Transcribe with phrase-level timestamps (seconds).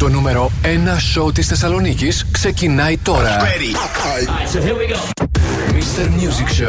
[0.00, 0.66] Το νούμερο 1
[1.12, 3.36] σοου της Θεσσαλονίκης ξεκινάει τώρα.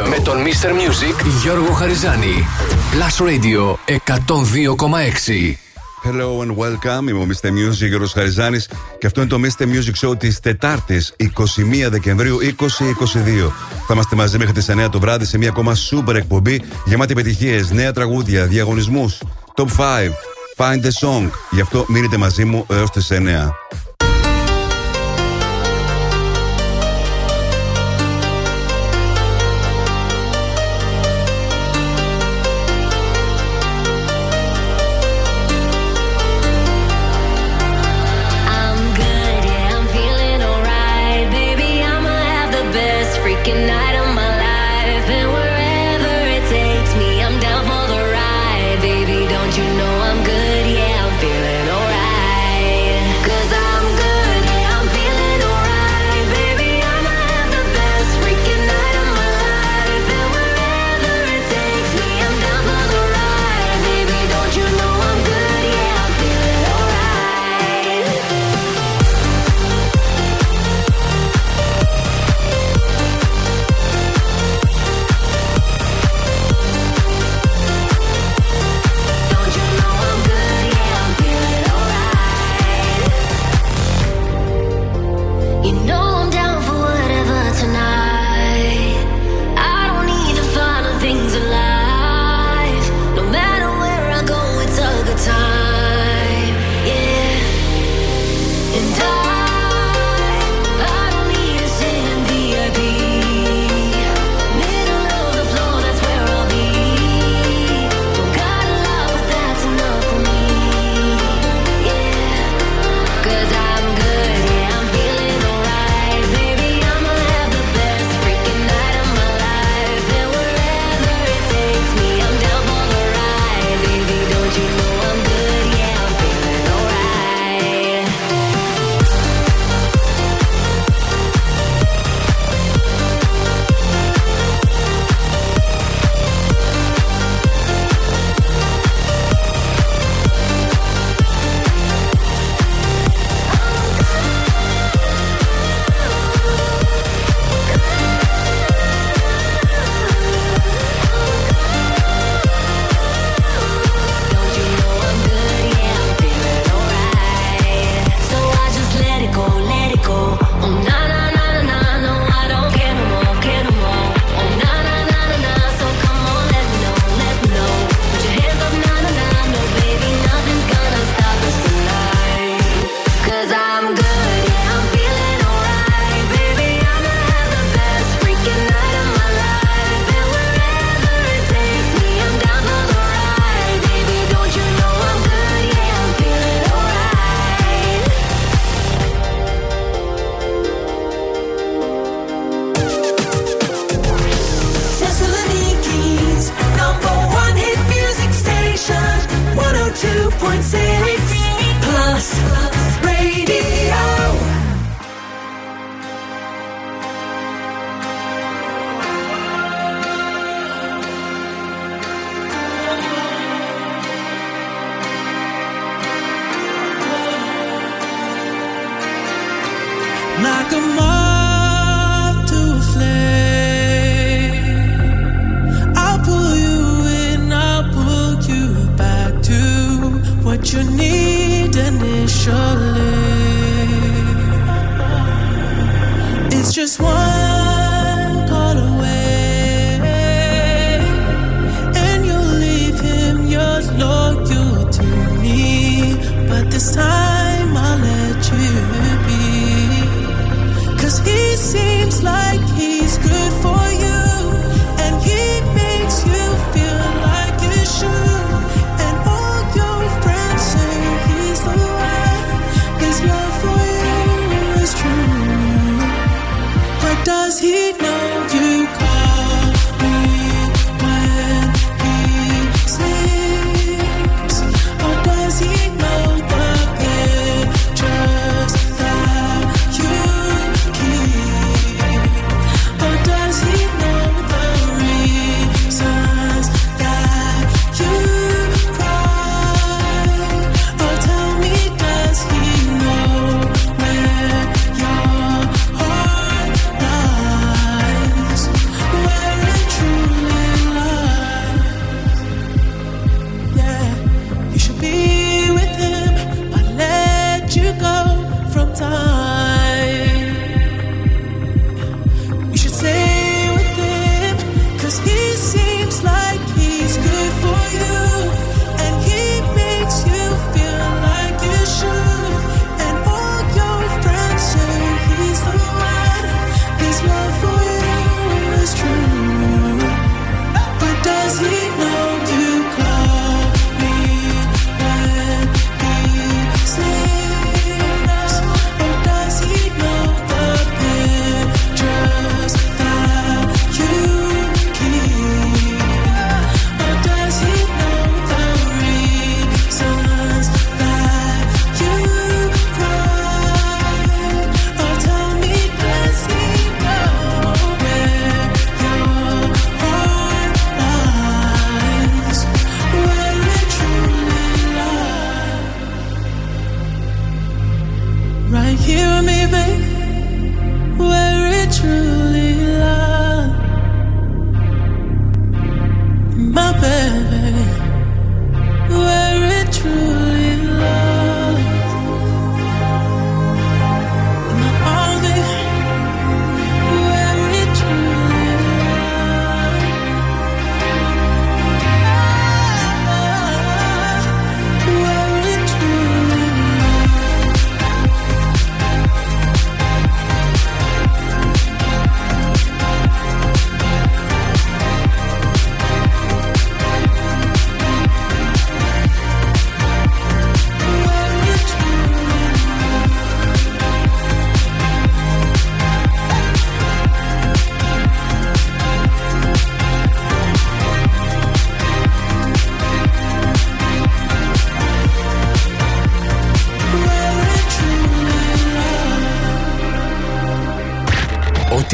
[0.08, 0.68] Με τον Mr.
[0.68, 2.46] Music Γιώργο Χαριζάνη.
[2.92, 5.56] Plus Radio 102,6.
[6.04, 7.08] Hello and welcome.
[7.08, 7.46] Είμαι ο Mr.
[7.48, 8.68] Music Γιώργος Χαριζάνης
[8.98, 9.62] και αυτό είναι το Mr.
[9.62, 11.26] Music Show της Τετάρτης 21
[11.90, 13.52] Δεκεμβρίου 2022.
[13.86, 17.70] Θα είμαστε μαζί μέχρι τις 9 το βράδυ σε μια ακόμα super εκπομπή γεμάτη επιτυχίες,
[17.70, 19.18] νέα τραγούδια, διαγωνισμούς,
[19.56, 21.30] top 5 Find the Song.
[21.50, 23.54] Γι' αυτό μείνετε μαζί μου έως τις 9.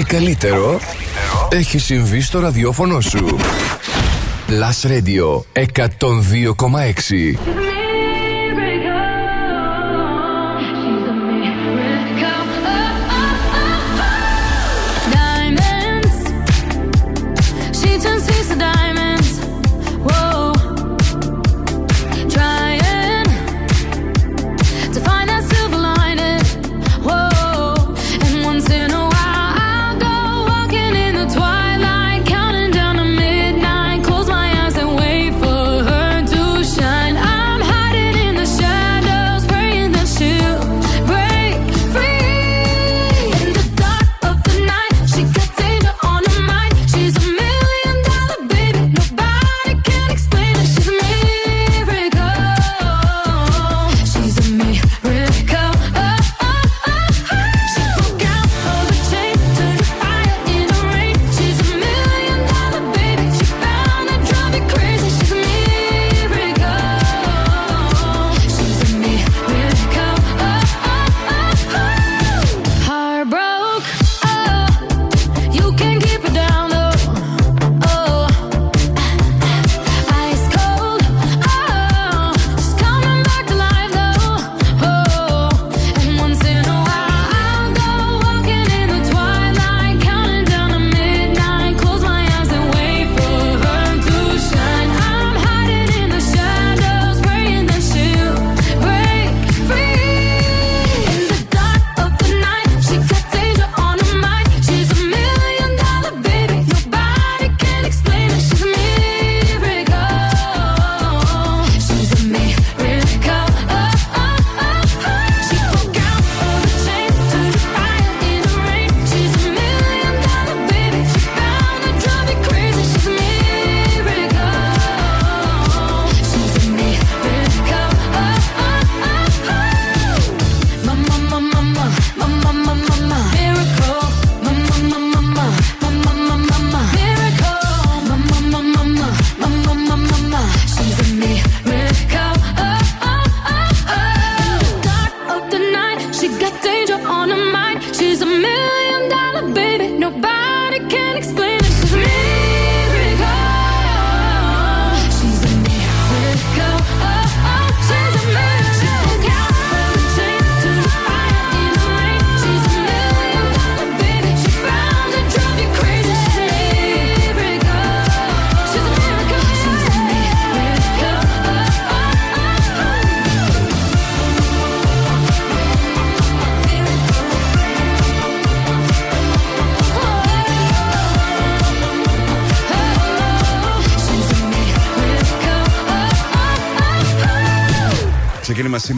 [0.08, 0.80] καλύτερο
[1.48, 3.36] έχει συμβεί στο ραδιόφωνο σου.
[4.48, 7.87] Last Radio 102,6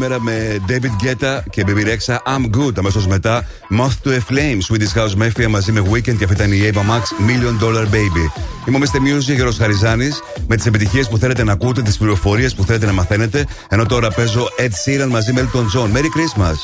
[0.00, 2.72] σήμερα με David Guetta και Baby Rexha I'm Good.
[2.78, 3.44] Αμέσω μετά
[3.78, 6.78] Moth to a Flame, Swedish House Mafia μαζί με Weekend και αυτή ήταν η Ava
[6.78, 8.40] Max Million Dollar Baby.
[8.68, 8.96] Είμαι ο Mr.
[8.96, 10.08] Music Γερό Χαριζάνη
[10.46, 13.46] με τι επιτυχίε που θέλετε να ακούτε, τι πληροφορίε που θέλετε να μαθαίνετε.
[13.68, 15.88] Ενώ τώρα παίζω Ed Sheeran μαζί με Elton John.
[15.96, 16.56] Merry Christmas.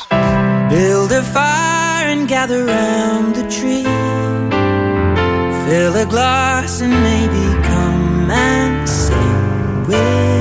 [0.69, 2.61] Build a fire and gather
[3.37, 3.87] the tree.
[5.65, 10.36] Fill a glass and maybe come and sing with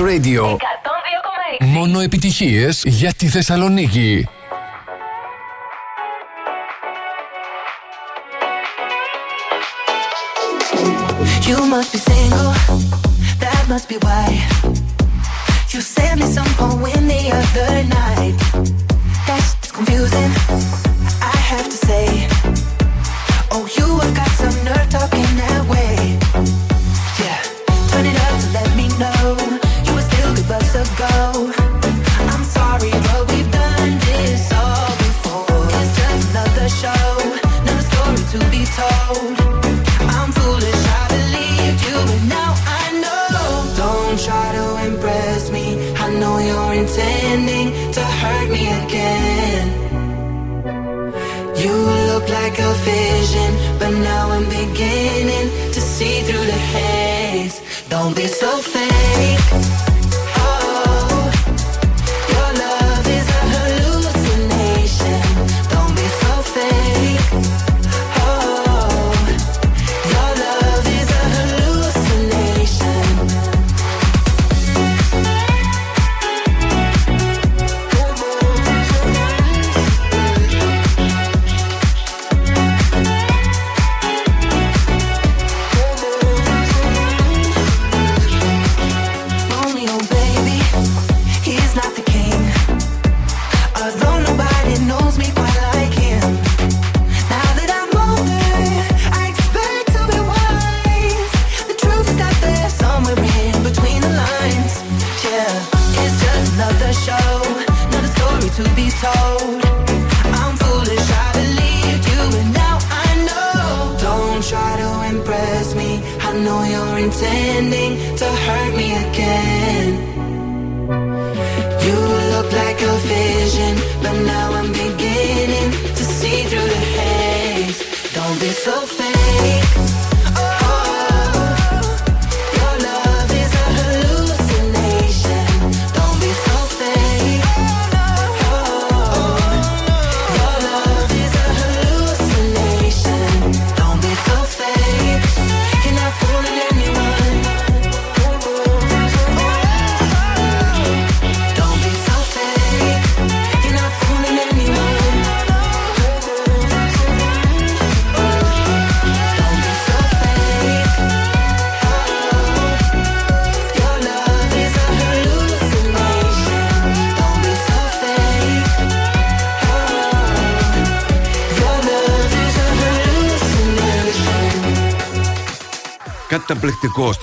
[0.00, 0.56] Plus Radio.
[1.60, 1.66] 102,6.
[1.66, 4.28] Μόνο επιτυχίες για τη Θεσσαλονίκη.
[11.48, 12.52] You must be single,
[13.42, 14.26] that must be why.
[15.72, 18.59] You sent me some poem the other night.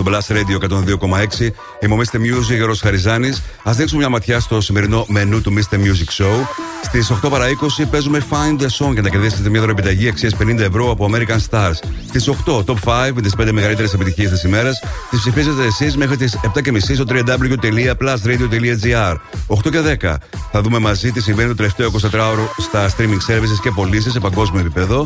[0.07, 1.49] Blast Radio 102,6.
[1.79, 2.15] Είμαι ο Mr.
[2.15, 3.41] Music, Γερό Χαριζάνης.
[3.63, 5.75] Α δείξουμε μια ματιά στο σημερινό μενού του Mr.
[5.75, 6.35] Music Show.
[6.83, 7.51] Στις 8 παρα 20
[7.91, 11.75] παίζουμε Find the Song για να κερδίσετε μια δωρεπιταγή αξίας 50 ευρώ από American Stars.
[12.07, 14.79] Στις 8 Top 5 με τις 5 μεγαλύτερες επιτυχίες της ημέρας.
[15.09, 19.15] Τις ψηφίζετε εσείς μέχρι τις 7.30 στο www.plusradio.gr.
[19.47, 20.15] 8 και 10
[20.51, 24.59] θα δούμε μαζί τι συμβαίνει το τελευταίο 24ωρο στα streaming services και πωλήσεις σε παγκόσμιο
[24.59, 25.05] επίπεδο.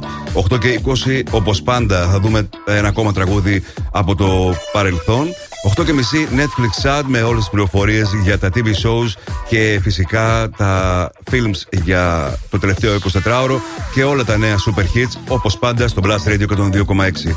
[0.51, 5.27] 8 και 20 όπως πάντα θα δούμε ένα ακόμα τραγούδι από το παρελθόν.
[5.67, 10.49] 8 και μισή Netflix Ad με όλες τις πληροφορίες για τα TV shows και φυσικά
[10.57, 13.59] τα films για το τελευταίο 24ωρο
[13.93, 16.71] και όλα τα νέα super hits όπως πάντα στο Blast Radio 102,6.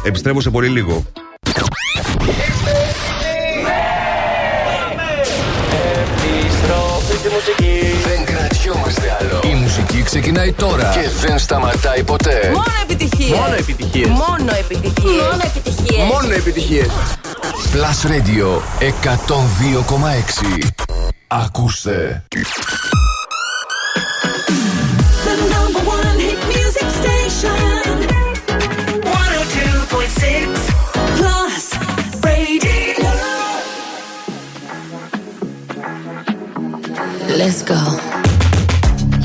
[0.04, 1.04] Επιστρέφω σε πολύ λίγο.
[6.42, 7.80] Επιστροφή στη μουσική.
[8.04, 9.40] Δεν κρατιόμαστε άλλο.
[9.52, 12.50] Η μουσική ξεκινάει τώρα και δεν σταματάει ποτέ.
[12.52, 13.38] Μόνο επιτυχίες.
[13.38, 14.08] Μόνο επιτυχίες.
[14.08, 15.22] Μόνο επιτυχίες.
[15.22, 16.04] Μόνο επιτυχίες.
[16.12, 16.88] Μόνο επιτυχίες.
[17.71, 20.69] Plus Radio 102,6.
[21.27, 22.23] Ακούστε.
[25.25, 27.59] The number one hit music station.
[29.03, 30.57] 102.6
[31.17, 31.65] Plus
[32.27, 33.07] Radio.
[37.39, 37.79] Let's go.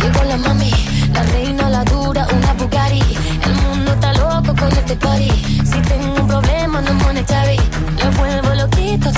[0.00, 0.72] Llegó la mami,
[1.14, 3.02] la reina, la dura, una Bugatti.
[3.46, 5.30] El mundo está loco con este party.
[5.70, 6.17] Si tengo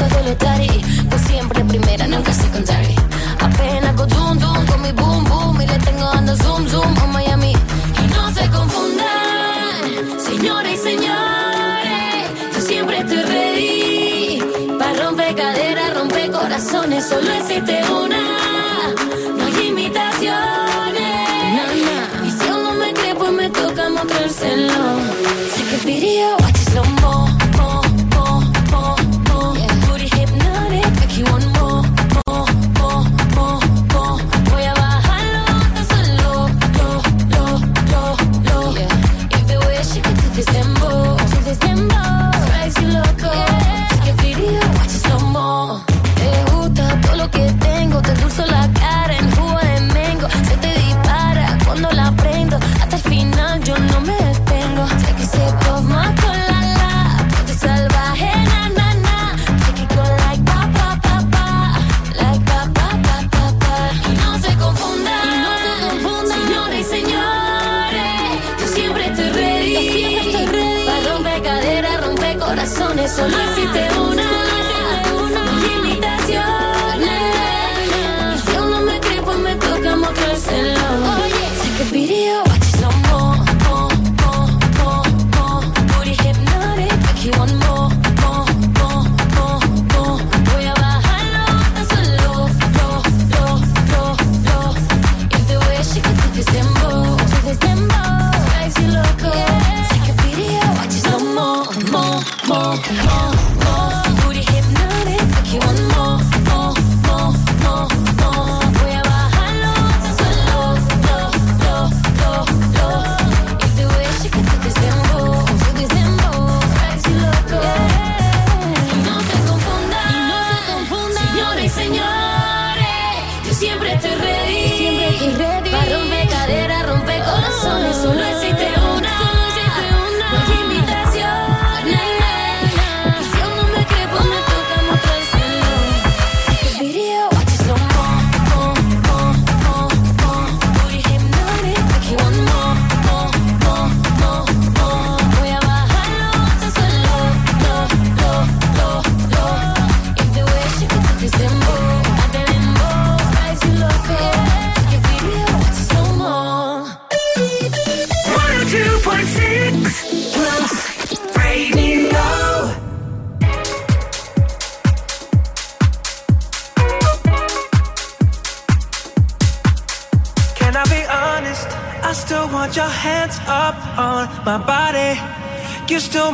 [0.01, 1.05] gusta de los.
[1.09, 2.95] Pues siempre primera, nunca secondary.
[3.39, 5.61] Apenas con zoom, zoom, con mi boom, boom.
[5.61, 7.53] Y le tengo dando zoom, zoom a Miami.
[8.03, 12.23] Y no se confundan, señores y señores.
[12.53, 14.77] Yo siempre estoy ready.
[14.79, 17.07] Para romper caderas, romper corazones.
[17.07, 18.23] Solo existe una.
[19.37, 20.31] No hay imitaciones.
[22.25, 24.73] Y si uno me cree, pues me toca mostrárselo.
[25.53, 26.40] Sé que pidió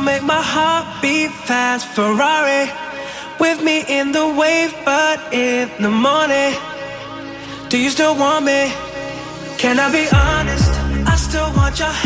[0.08, 1.84] make my heart beat fast.
[1.96, 2.64] Ferrari
[3.38, 6.52] with me in the wave, but in the morning,
[7.68, 8.60] do you still want me?
[9.62, 10.72] Can I be honest?
[11.12, 11.96] I still want your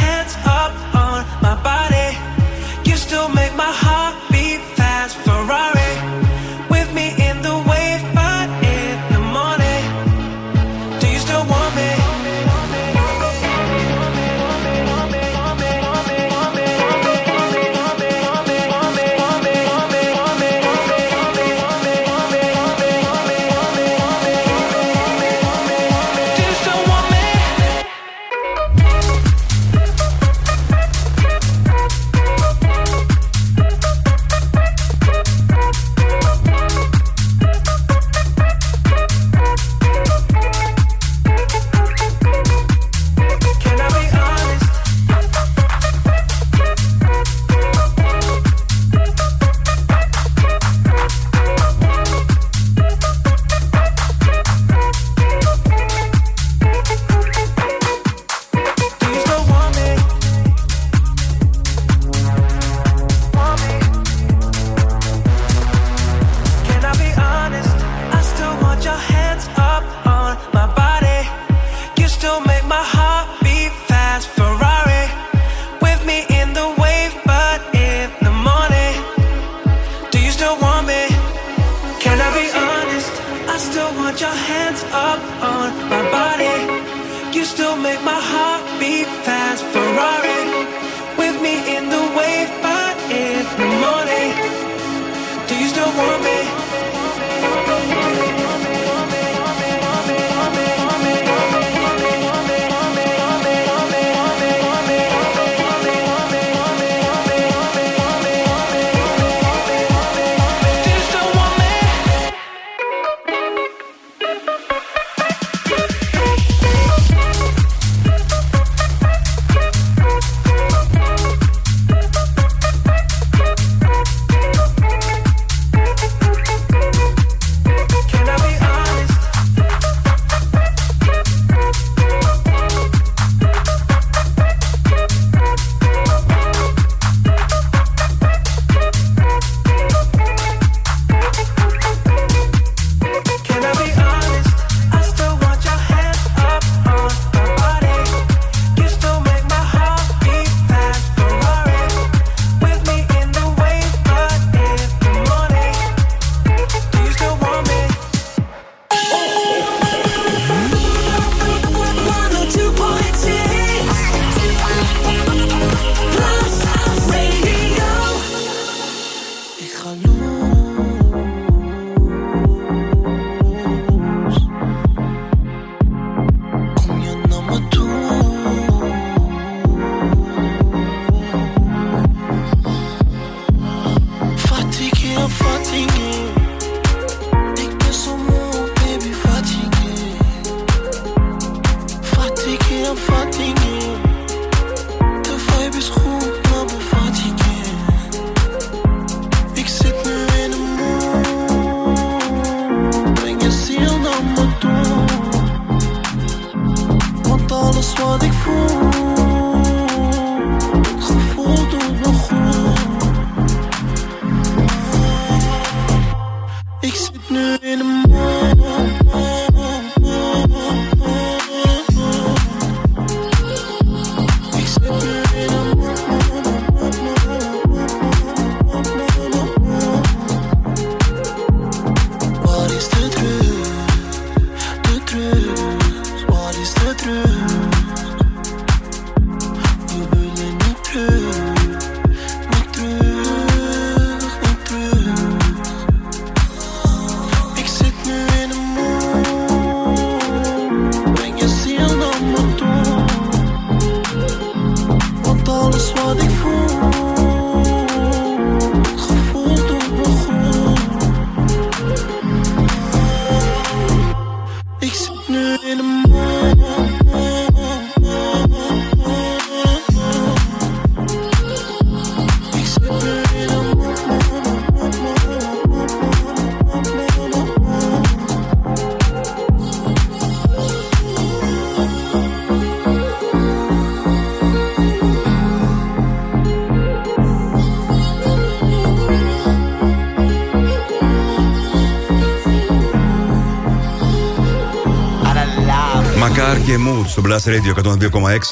[297.23, 297.93] στο Blast Radio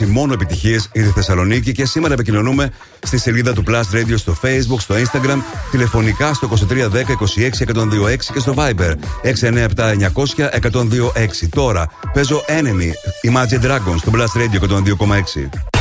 [0.01, 0.07] 102,6.
[0.07, 1.73] Μόνο επιτυχίε η Θεσσαλονίκη.
[1.73, 2.71] Και σήμερα επικοινωνούμε
[3.03, 5.39] στη σελίδα του Blast Radio στο Facebook, στο Instagram,
[5.71, 9.67] τηλεφωνικά στο 2310 26 126 και στο Viber 697
[10.15, 11.49] 900 126.
[11.51, 12.91] Τώρα παίζω Enemy,
[13.31, 15.81] Imagine Dragons στο Blast Radio 102,6.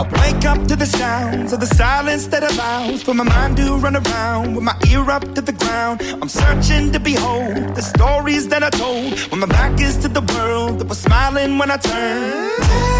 [0.00, 3.64] I wake up to the sounds of the silence that allows for my mind to
[3.84, 8.62] run around with my ear up to the I'm searching to behold the stories that
[8.62, 12.99] I told when my back is to the world that was smiling when I turned.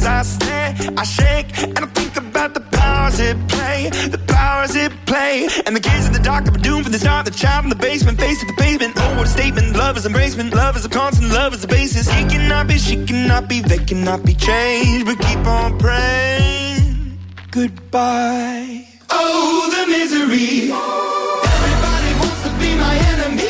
[0.00, 0.06] Place.
[0.06, 4.92] I stare, I shake, and I think about the powers it play, the powers it
[5.06, 5.48] play.
[5.66, 7.26] And the kids in the dark are doomed from the start.
[7.26, 8.94] The child in the basement, face the pavement.
[8.96, 9.76] Oh, what a statement!
[9.76, 10.54] Love is embracement.
[10.54, 11.32] Love is a constant.
[11.32, 12.08] Love is the basis.
[12.08, 15.06] He cannot be, she cannot be, they cannot be changed.
[15.06, 17.18] But keep on praying.
[17.50, 18.86] Goodbye.
[19.10, 20.70] Oh, the misery.
[20.72, 23.49] Everybody wants to be my enemy.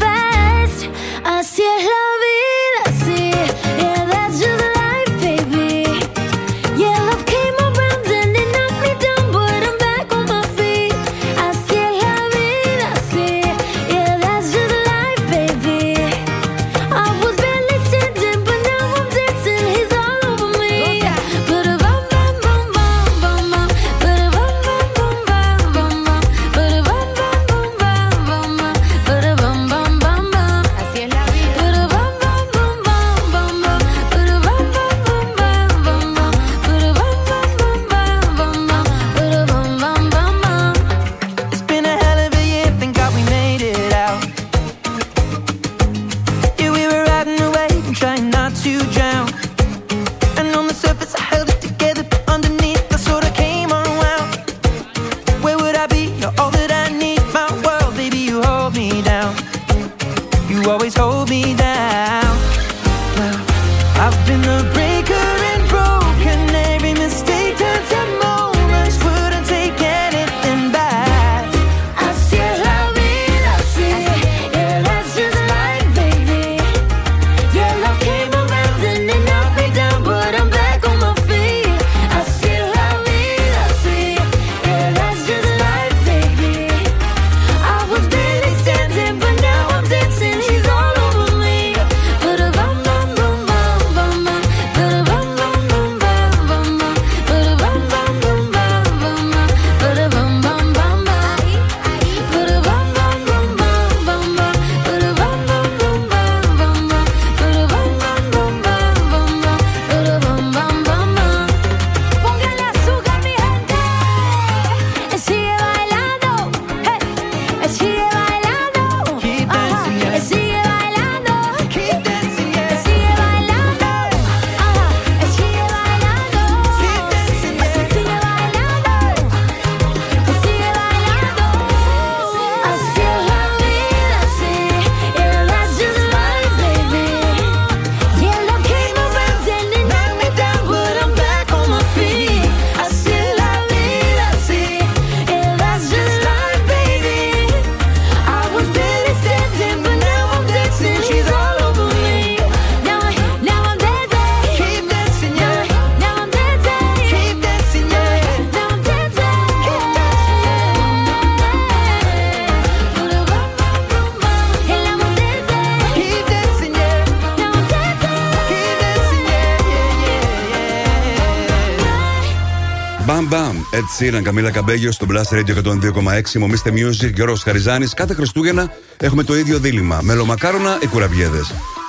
[173.81, 173.87] Μπαμ.
[173.87, 176.39] Έτσι ήταν Καμίλα Καμπέγιο στο Blast Radio 102,6.
[176.39, 176.71] Μου Mr.
[176.71, 177.93] Music, Γιώργος Χαριζάνης.
[177.93, 179.99] Κάθε Χριστούγεννα έχουμε το ίδιο δίλημα.
[180.01, 181.41] Μελομακάρονα ή κουραβιέδε.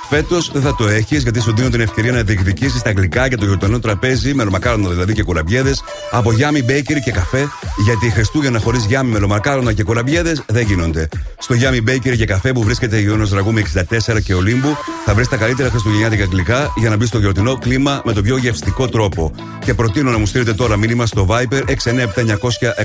[0.09, 3.37] Φέτος δεν θα το έχεις γιατί σου δίνω την ευκαιρία να διεκδικήσεις τα αγγλικά για
[3.37, 7.47] το γιορτανό τραπέζι, μελομακάρονα δηλαδή και κουραμπιέδες, από Yummy Bakery και καφέ,
[7.83, 11.09] γιατί Χριστούγεννα χωρίς Yummy, μελομακάρονα και κουραμπιέδες δεν γίνονται.
[11.37, 15.37] Στο Yummy Bakery και καφέ που βρίσκεται γύρω Ραγούμη 64 και Ολύμπου, θα βρεις τα
[15.37, 19.31] καλύτερα χριστουγεννιάτικα γλυκά για να μπεις στο γιορτινό κλίμα με τον πιο γευστικό τρόπο.
[19.65, 21.75] Και προτείνω να μου στείλετε τώρα μήνυμα στο Viper 697
[22.15, 22.33] 900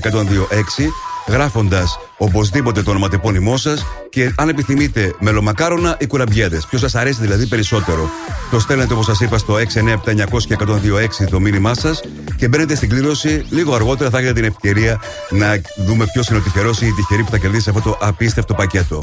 [0.00, 0.88] 1026
[1.28, 6.60] γράφοντας οπωσδήποτε το ονοματεπώνυμό σας και αν επιθυμείτε μελομακάρονα ή κουραμπιέδε.
[6.68, 8.10] Ποιος σας αρέσει δηλαδή περισσότερο.
[8.50, 12.00] Το στέλνετε όπως σας είπα στο 697-900-1026 το μήνυμά σας
[12.36, 13.44] και μπαίνετε στην κλήρωση.
[13.48, 15.00] Λίγο αργότερα θα έχετε την ευκαιρία
[15.30, 18.54] να δούμε ποιος είναι ο τυχερός ή η τυχερή που θα κερδίσει αυτό το απίστευτο
[18.54, 18.98] πακέτο.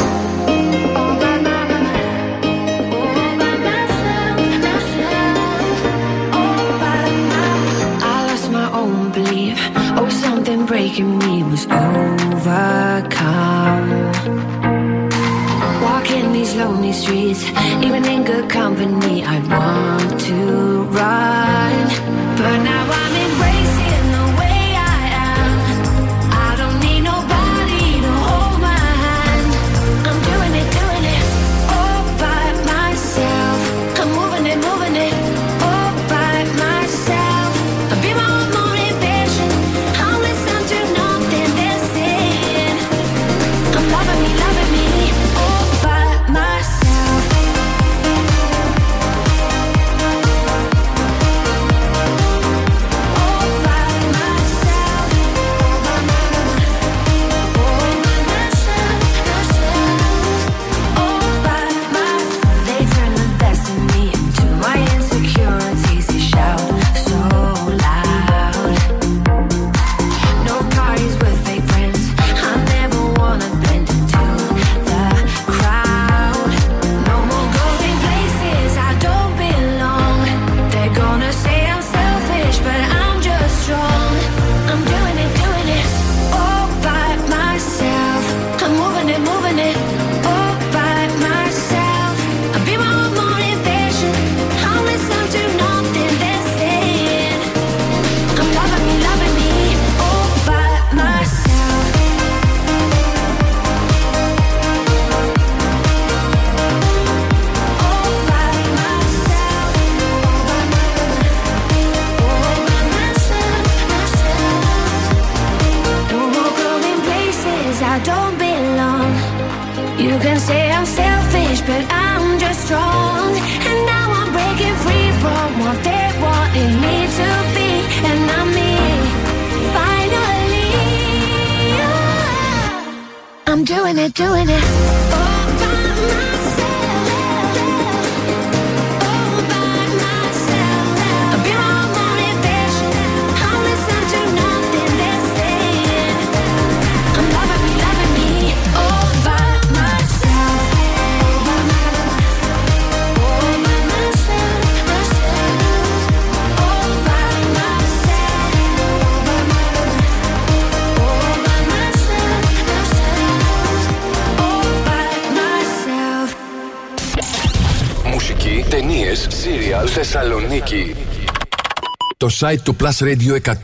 [172.39, 173.51] site του Plus Radio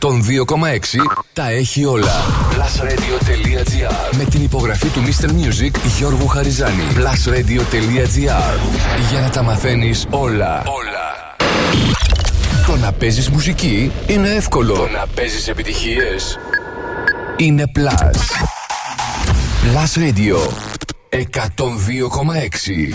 [1.32, 2.12] τα έχει όλα.
[2.50, 6.82] plusradio.gr Με την υπογραφή του Mister Music Γιώργου Χαριζάνη.
[6.96, 8.58] plusradio.gr
[9.10, 10.62] Για να τα μαθαίνεις όλα.
[10.66, 11.00] Όλα.
[12.66, 14.74] Το να παίζεις μουσική είναι εύκολο.
[14.74, 16.38] Το να παίζεις επιτυχίες
[17.36, 18.18] είναι Plus.
[19.64, 20.36] Plus Radio
[21.10, 22.94] 102,6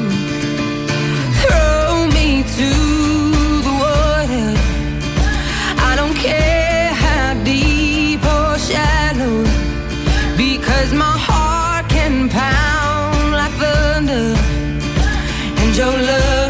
[15.81, 16.40] your love.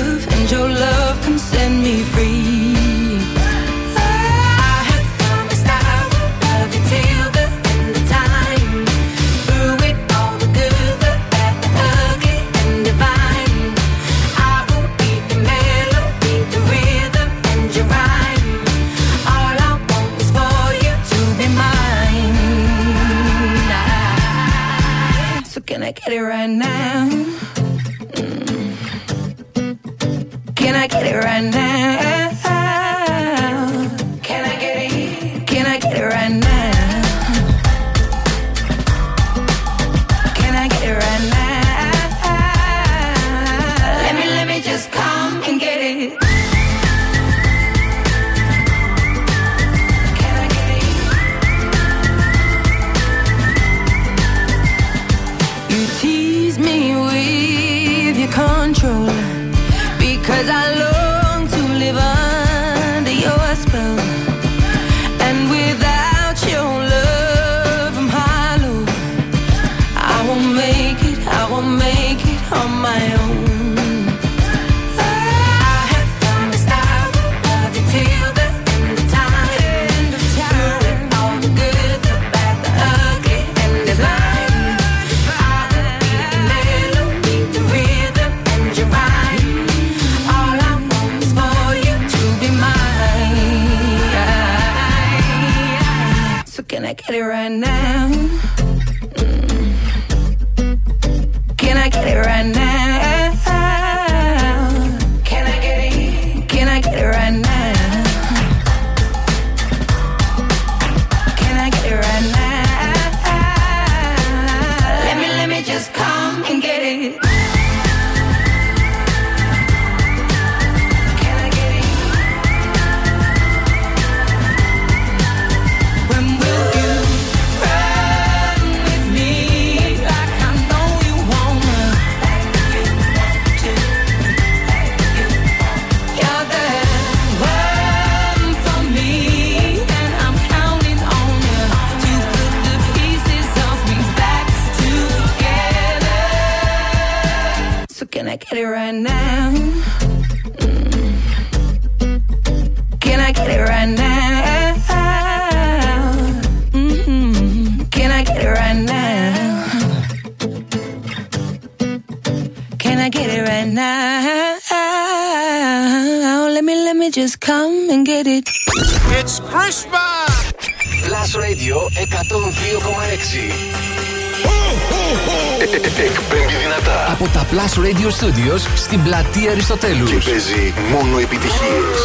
[178.11, 180.09] Plus Radio Studios στην πλατεία Αριστοτέλους.
[180.09, 181.97] Και παίζει μόνο επιτυχίες.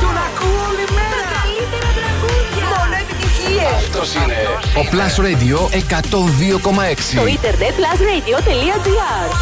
[0.00, 1.18] Τον ακούω όλη μέρα.
[1.24, 2.64] Τα καλύτερα τραγούδια.
[2.74, 3.72] Μόνο επιτυχίες.
[3.76, 4.38] Αυτός είναι
[4.80, 7.16] ο Plus Radio 102,6.
[7.16, 9.34] Το ίντερνετ plusradio.gr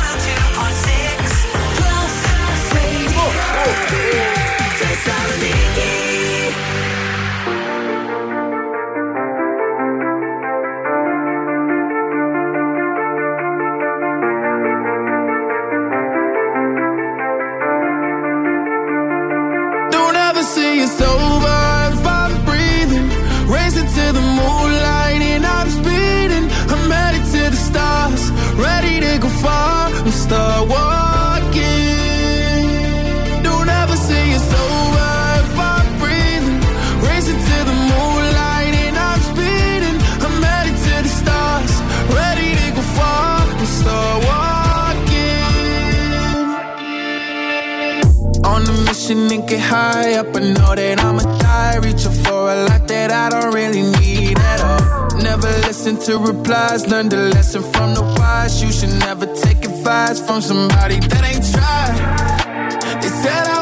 [30.33, 31.93] start walking.
[33.49, 35.11] Don't ever say it's over
[35.45, 36.61] if I'm breathing.
[37.07, 39.99] Racing to the moonlight and I'm speeding.
[40.24, 41.72] I'm headed to the stars,
[42.18, 45.43] ready to go far and start walking.
[48.53, 50.35] On a mission and get high up.
[50.35, 51.76] I know that I'ma die.
[51.85, 54.83] Reaching for a lot that I don't really need at all.
[55.28, 56.87] Never listen to replies.
[56.87, 58.62] Learn the lesson from the wise.
[58.62, 63.03] You should never take advice from somebody that ain't tried.
[63.03, 63.61] They said I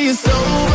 [0.00, 0.69] you sober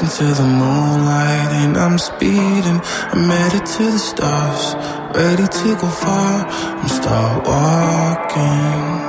[0.00, 2.80] Racing to the moonlight and I'm speeding.
[3.12, 4.76] I'm headed to the stars,
[5.12, 6.46] ready to go far.
[6.46, 9.08] I'm start walking.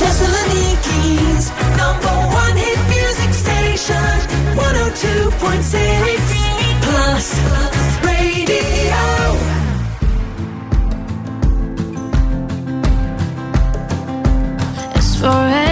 [0.00, 4.18] Thessaloniki's number one hit music station,
[4.58, 7.38] 102.6 plus
[8.02, 9.38] radio.
[14.96, 15.32] It's 4 a.m.
[15.32, 15.71] I can't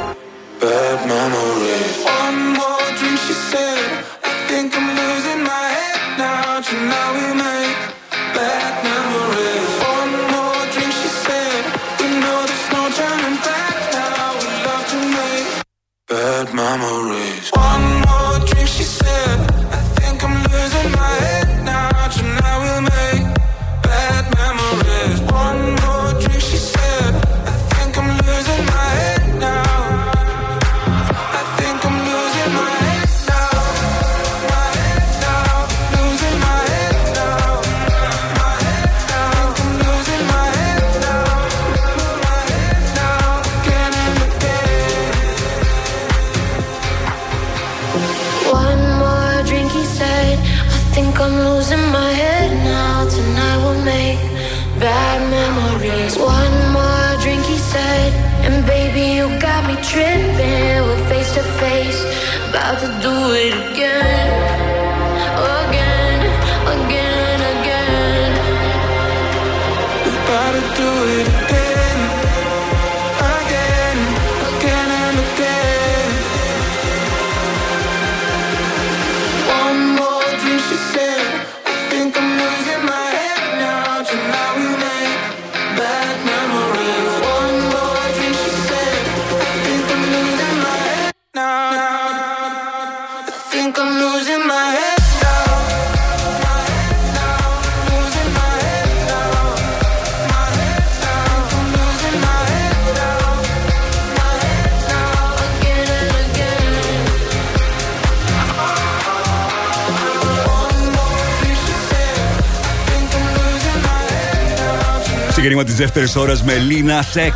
[115.81, 117.33] δεύτερης ώρας με Lina Sex,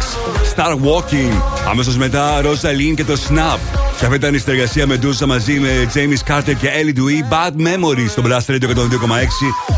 [0.56, 1.42] Star Walking.
[1.70, 3.58] Αμέσως μετά Rosaline και το Snap.
[4.00, 7.34] Και αυτή ήταν η συνεργασία με Ντούσα μαζί με James Carter και Ellie Dewey.
[7.34, 8.68] Bad Memories στο Blast Radio 102,6.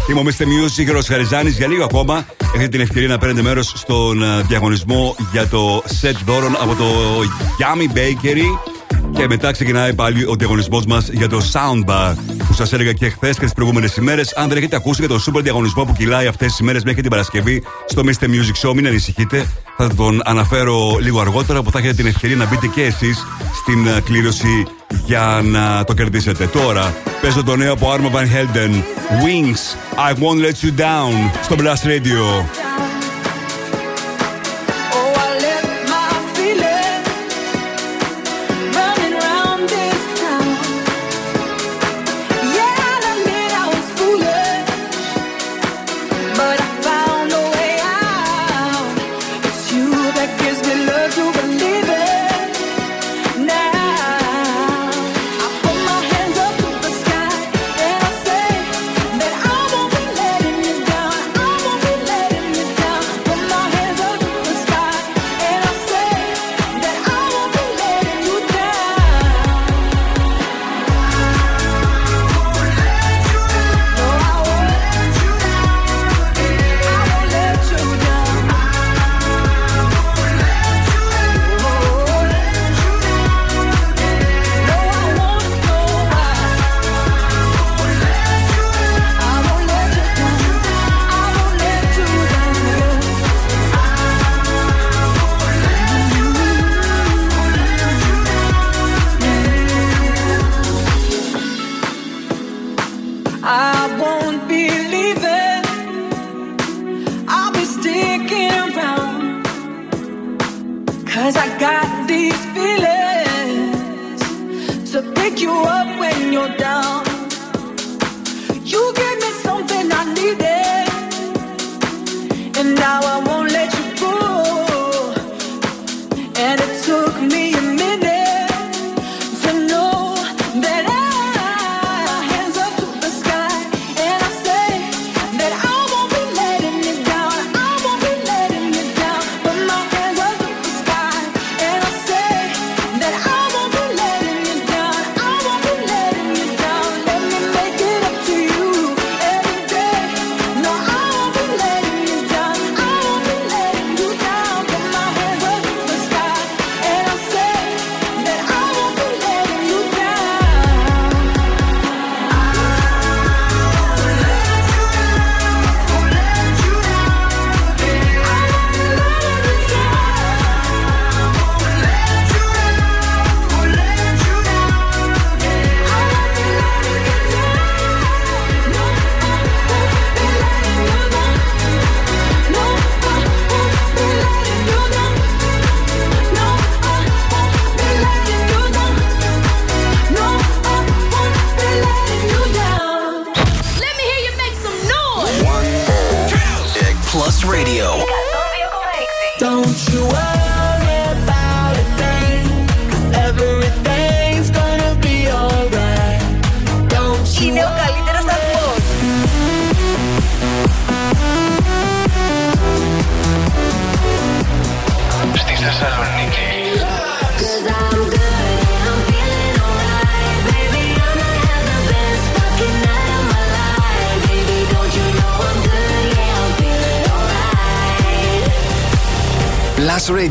[0.09, 0.43] Είμαι ο Mr.
[0.43, 1.57] Music, ο Χαριζάνης.
[1.57, 6.15] Για λίγο ακόμα έχετε την ευκαιρία να παίρνετε μέρος στον ε, διαγωνισμό για το set
[6.25, 6.85] δώρων από το
[7.59, 8.75] Yummy Bakery.
[9.11, 12.26] Και μετά ξεκινάει πάλι ο διαγωνισμός μας για το Soundbar που
[12.57, 14.33] σας έλεγα και χθες και τις προηγούμενες ημέρες.
[14.35, 17.09] Αν δεν έχετε ακούσει για τον super διαγωνισμό που κυλάει αυτές τις ημέρες μέχρι την
[17.09, 18.23] Παρασκευή στο Mr.
[18.23, 19.45] Music Show, μην ανησυχείτε.
[19.77, 23.25] Θα τον αναφέρω λίγο αργότερα που θα έχετε την ευκαιρία να μπείτε και εσείς
[23.61, 24.67] στην ε, κλήρωση
[25.05, 26.47] για να το κερδίσετε.
[26.47, 28.73] Τώρα παίζω το νέο από Arma Van Helden
[29.23, 29.77] Wings
[30.09, 32.66] I Won't Let You Down στο Blast Radio.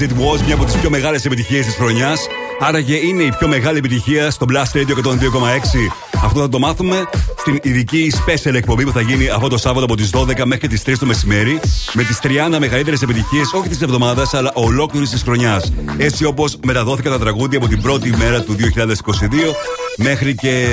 [0.00, 2.26] It Was, μια από τις πιο μεγάλες επιτυχίες της χρονιάς.
[2.60, 5.90] Άραγε είναι η πιο μεγάλη επιτυχία στο Blast Radio 102,6.
[6.24, 9.96] Αυτό θα το μάθουμε στην ειδική special εκπομπή που θα γίνει αυτό το Σάββατο από
[9.96, 11.60] τις 12 μέχρι τις 3 το μεσημέρι.
[11.92, 15.72] Με τις 30 μεγαλύτερες επιτυχίες όχι της εβδομάδας αλλά ολόκληρης της χρονιάς.
[15.96, 19.54] Έτσι όπως μεταδόθηκαν τα τραγούδια από την πρώτη μέρα του 2022
[19.96, 20.66] μέχρι και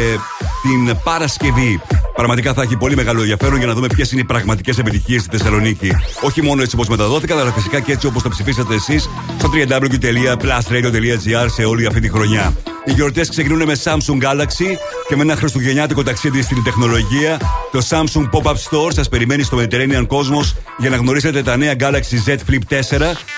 [0.61, 1.81] την Παρασκευή.
[2.23, 5.37] Πραγματικά θα έχει πολύ μεγάλο ενδιαφέρον για να δούμε ποιες είναι οι πραγματικές επιτυχίες στη
[5.37, 5.91] Θεσσαλονίκη.
[6.21, 11.45] Όχι μόνο έτσι όπως μεταδόθηκαν, αλλά φυσικά και έτσι όπως το ψηφίσατε εσείς στο www.plusradio.gr
[11.45, 12.53] σε όλη αυτή τη χρονιά.
[12.85, 14.75] Οι γιορτές ξεκινούν με Samsung Galaxy
[15.07, 17.37] και με ένα χριστουγεννιάτικο ταξίδι στην τεχνολογία.
[17.71, 22.29] Το Samsung Pop-Up Store σας περιμένει στο Mediterranean Cosmos για να γνωρίσετε τα νέα Galaxy
[22.29, 22.77] Z Flip 4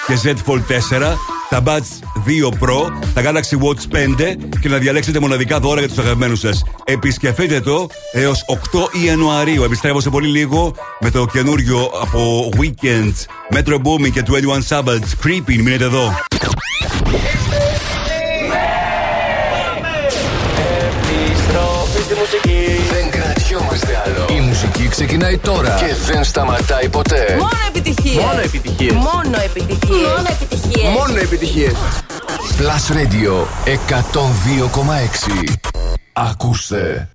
[0.08, 0.62] και Z Fold
[1.02, 1.16] 4,
[1.50, 5.98] τα Buds 2 Pro, τα Galaxy Watch 5 και να διαλέξετε μοναδικά δώρα για τους
[5.98, 6.64] αγαπημένους σας.
[6.84, 9.64] Επισκεφτείτε το έως 8 Ιανουαρίου.
[9.64, 13.14] Επιστρέφω σε πολύ λίγο με το καινούριο από Weekend,
[13.58, 15.26] Metro Booming και 21 Sabbaths.
[15.26, 16.14] Creeping, μείνετε εδώ.
[20.88, 22.82] Επιστροφή στη μουσική.
[22.92, 24.38] Δεν κρατιόμαστε άλλο.
[24.38, 27.36] Η μουσική ξεκινάει τώρα και δεν σταματάει ποτέ.
[27.38, 28.24] Μόνο επιτυχίες.
[28.24, 28.94] Μόνο επιτυχίες.
[28.94, 30.08] Μόνο επιτυχίες.
[30.08, 30.90] Μόνο επιτυχίες.
[30.94, 31.74] Μόνο επιτυχίες.
[32.58, 35.56] Plus Radio 102,6.
[36.14, 37.10] Ακούστε.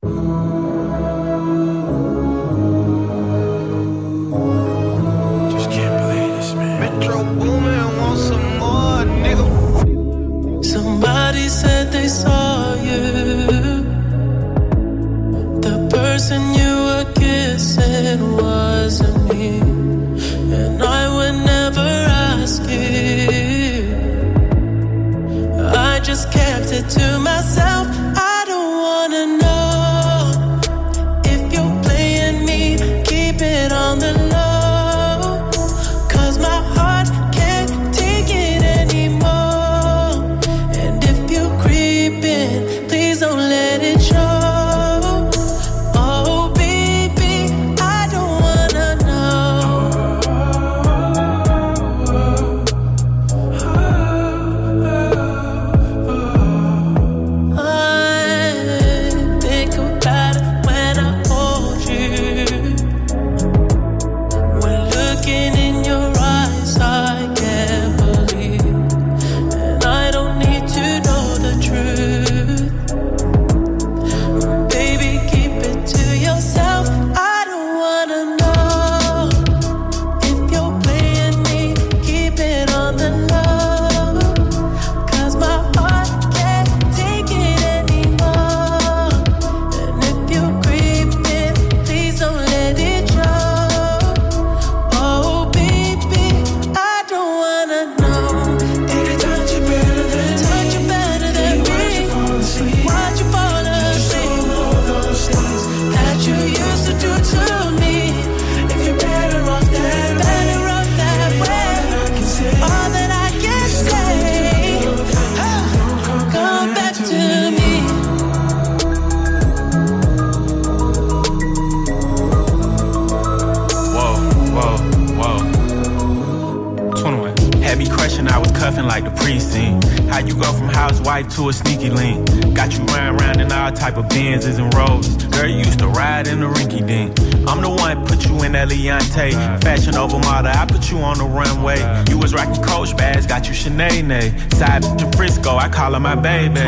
[143.69, 144.55] Bags, got you Sinead.
[144.55, 146.61] Side to Frisco, I call her my baby.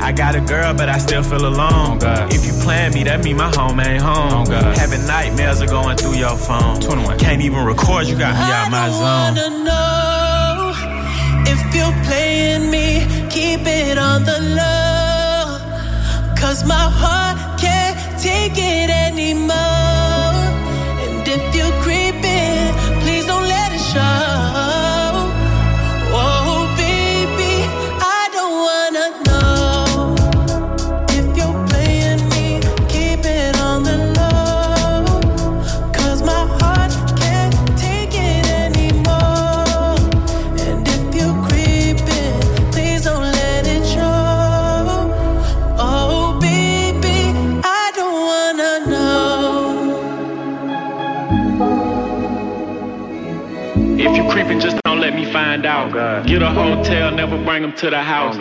[0.00, 1.98] I got a girl, but I still feel alone.
[2.30, 4.46] If you plan me, that mean my home ain't home.
[4.46, 6.80] Having nightmares are going through your phone.
[7.18, 9.49] Can't even record, you got me out my zone.
[56.50, 58.36] Get a hotel, never bring them to the house.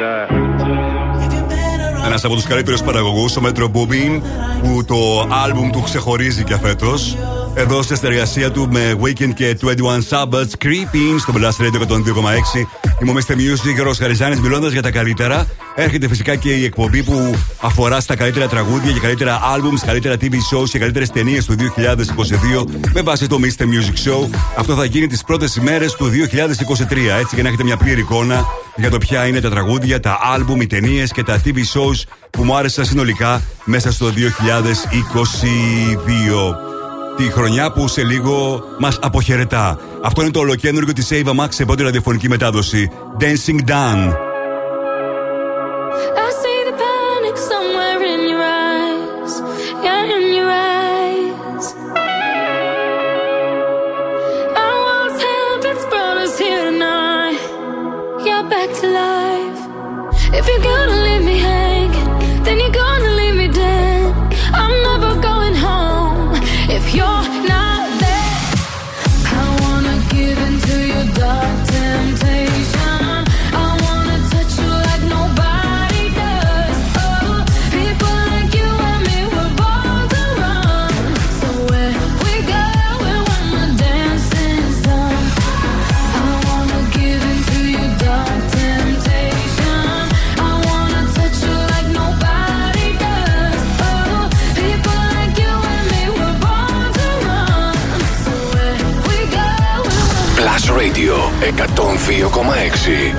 [2.05, 4.21] Ένας από τους καλύτερους παραγωγούς, ο Metro Boomin,
[4.63, 7.17] που το άλμπουμ του ξεχωρίζει και φέτος.
[7.53, 12.67] Εδώ σε συνεργασία του με Weekend και 21 Sabbaths, Creeping στο Blast Radio 102,6.
[13.01, 13.33] Είμαι ο Mr.
[13.33, 15.47] Music και ο Χαριζάνης, μιλώντας για τα καλύτερα.
[15.81, 20.33] Έρχεται φυσικά και η εκπομπή που αφορά στα καλύτερα τραγούδια και καλύτερα albums, καλύτερα TV
[20.33, 23.63] shows και καλύτερες ταινίες του 2022 με βάση το Mr.
[23.63, 24.29] Music Show.
[24.57, 26.11] Αυτό θα γίνει τις πρώτες ημέρες του 2023,
[27.19, 28.45] έτσι για να έχετε μια πλήρη εικόνα
[28.75, 32.43] για το ποια είναι τα τραγούδια, τα άλμπουμ, οι ταινίες και τα TV shows που
[32.43, 34.13] μου άρεσαν συνολικά μέσα στο 2022.
[37.17, 39.79] Τη χρονιά που σε λίγο μας αποχαιρετά.
[40.03, 42.91] Αυτό είναι το ολοκένουργιο της Ava Max σε πρώτη ραδιοφωνική μετάδοση.
[43.19, 44.28] Dancing Down.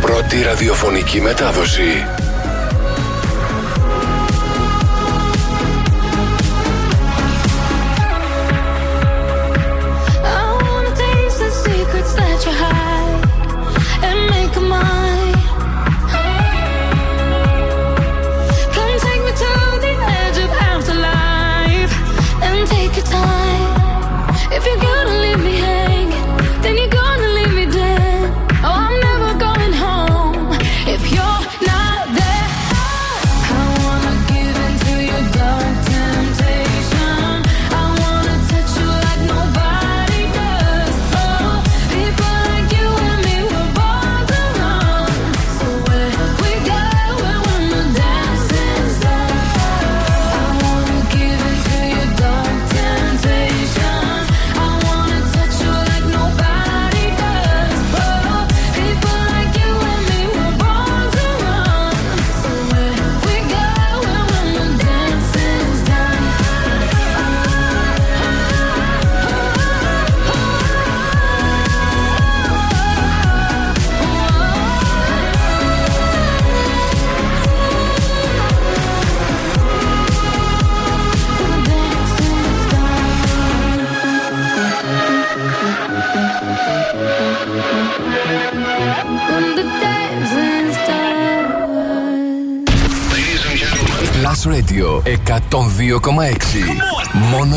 [0.00, 2.19] Πρώτη ραδιοφωνική μετάδοση.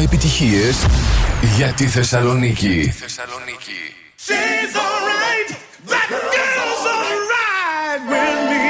[0.03, 0.77] επιτυχίες
[1.57, 2.93] για τη Θεσσαλονίκη.
[4.27, 5.51] She's alright.
[5.91, 8.69] That girl's alright with me.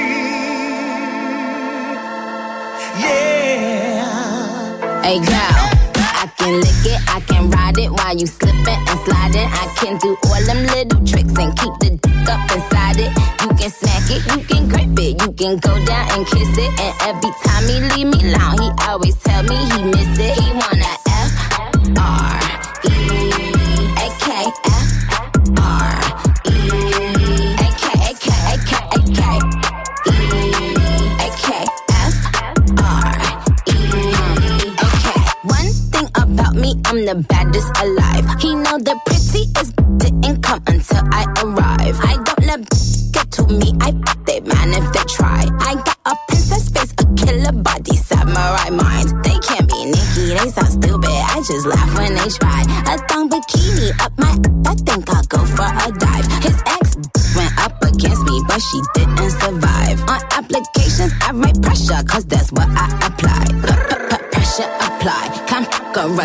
[3.02, 4.04] Yeah.
[5.06, 5.62] Hey girl,
[6.22, 9.48] I can lick it, I can ride it while you slipping and sliding.
[9.62, 13.12] I can do all them little tricks and keep the dick up inside it.
[13.42, 16.70] You can smack it, you can grip it, you can go down and kiss it.
[16.84, 20.34] And every time he leave me alone, he always tell me he miss it.
[20.42, 20.71] He wanna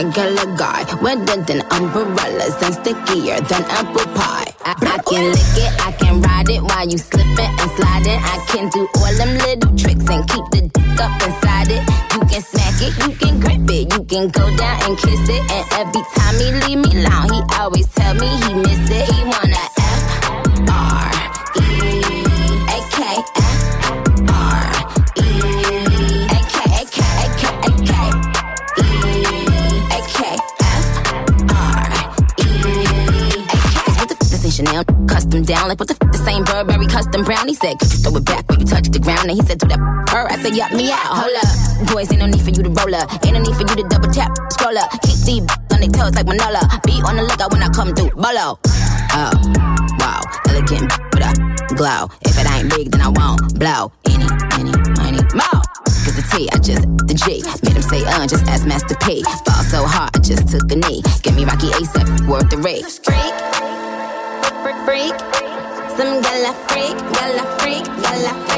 [0.03, 0.85] fuck a regular guy.
[1.03, 4.55] Wetter than umbrellas and stickier than apple pie.
[4.65, 8.20] I, I can lick it, I can ride it while you slipping and sliding.
[8.20, 11.83] I can do all them little tricks and keep the dick up inside it.
[12.15, 15.43] You can smack it, you can grip it, you can go down and kiss it.
[15.53, 15.65] And
[39.39, 39.78] he said, do that
[40.10, 40.27] her.
[40.27, 41.15] I said, yup me out.
[41.15, 43.06] Hold up, boys, ain't no need for you to roll up.
[43.24, 44.90] Ain't no need for you to double tap, scroll up.
[45.06, 46.66] Keep these on their toes like Manola.
[46.82, 48.10] Be on the lookout when I come through.
[48.19, 48.59] Bolo.
[49.15, 49.32] Oh,
[50.02, 50.20] wow,
[50.51, 51.32] elegant, but I
[51.78, 52.10] glow.
[52.27, 53.93] If it ain't big, then I won't blow.
[54.10, 54.27] Any,
[54.59, 55.62] any, money, more.
[56.02, 57.47] Cause the T, I just, the G.
[57.62, 59.23] Made him say, uh, just ask Master P.
[59.47, 61.02] Ball so hard, I just took a knee.
[61.23, 62.82] Give me Rocky ASAP, worth the rate.
[63.06, 63.35] Freak,
[64.66, 65.15] freak, freak.
[65.94, 68.57] Some gala freak, gala freak, gala freak,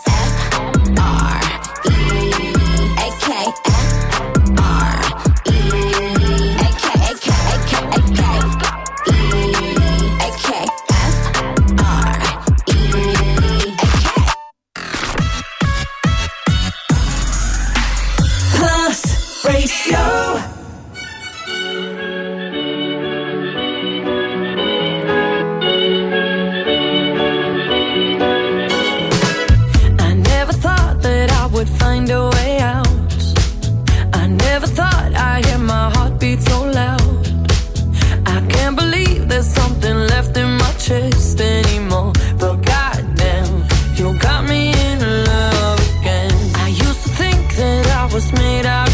[48.13, 48.90] was made out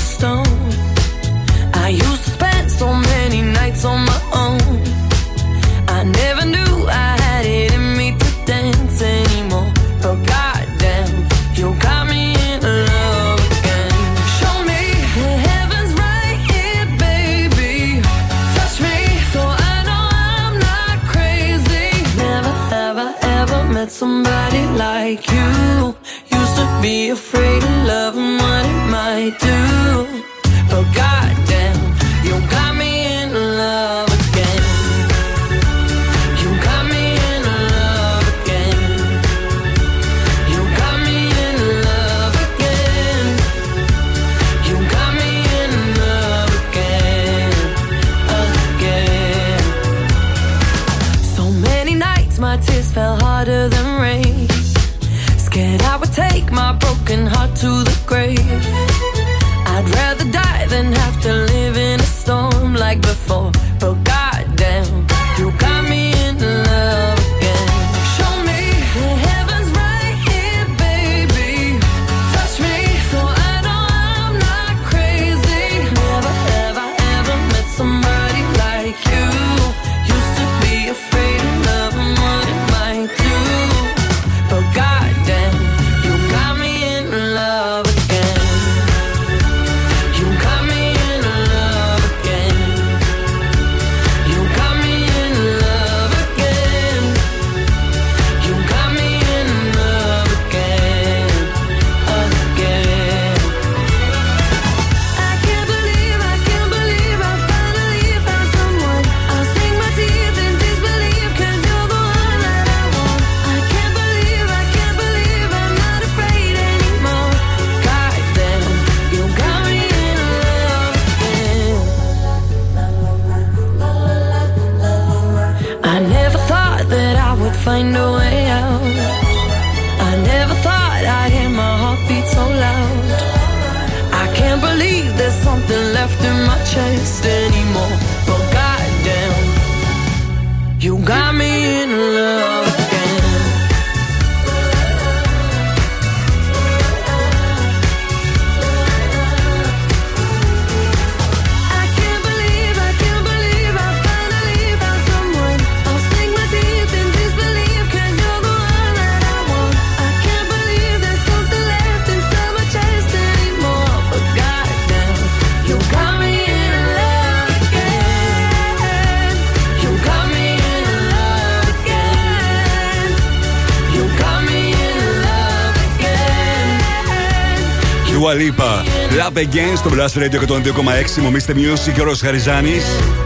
[179.37, 181.21] Again στο Blast Radio 102,6.
[181.21, 182.83] Μομίστε Music και ο Ρος Χαριζάνης.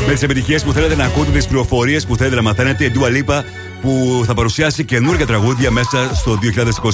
[0.08, 2.86] Με τις επιτυχίες που θέλετε να ακούτε, τις πληροφορίες που θέλετε να μαθαίνετε.
[2.86, 3.44] Η Dua Lipa
[3.82, 6.40] που θα παρουσιάσει καινούργια τραγούδια μέσα στο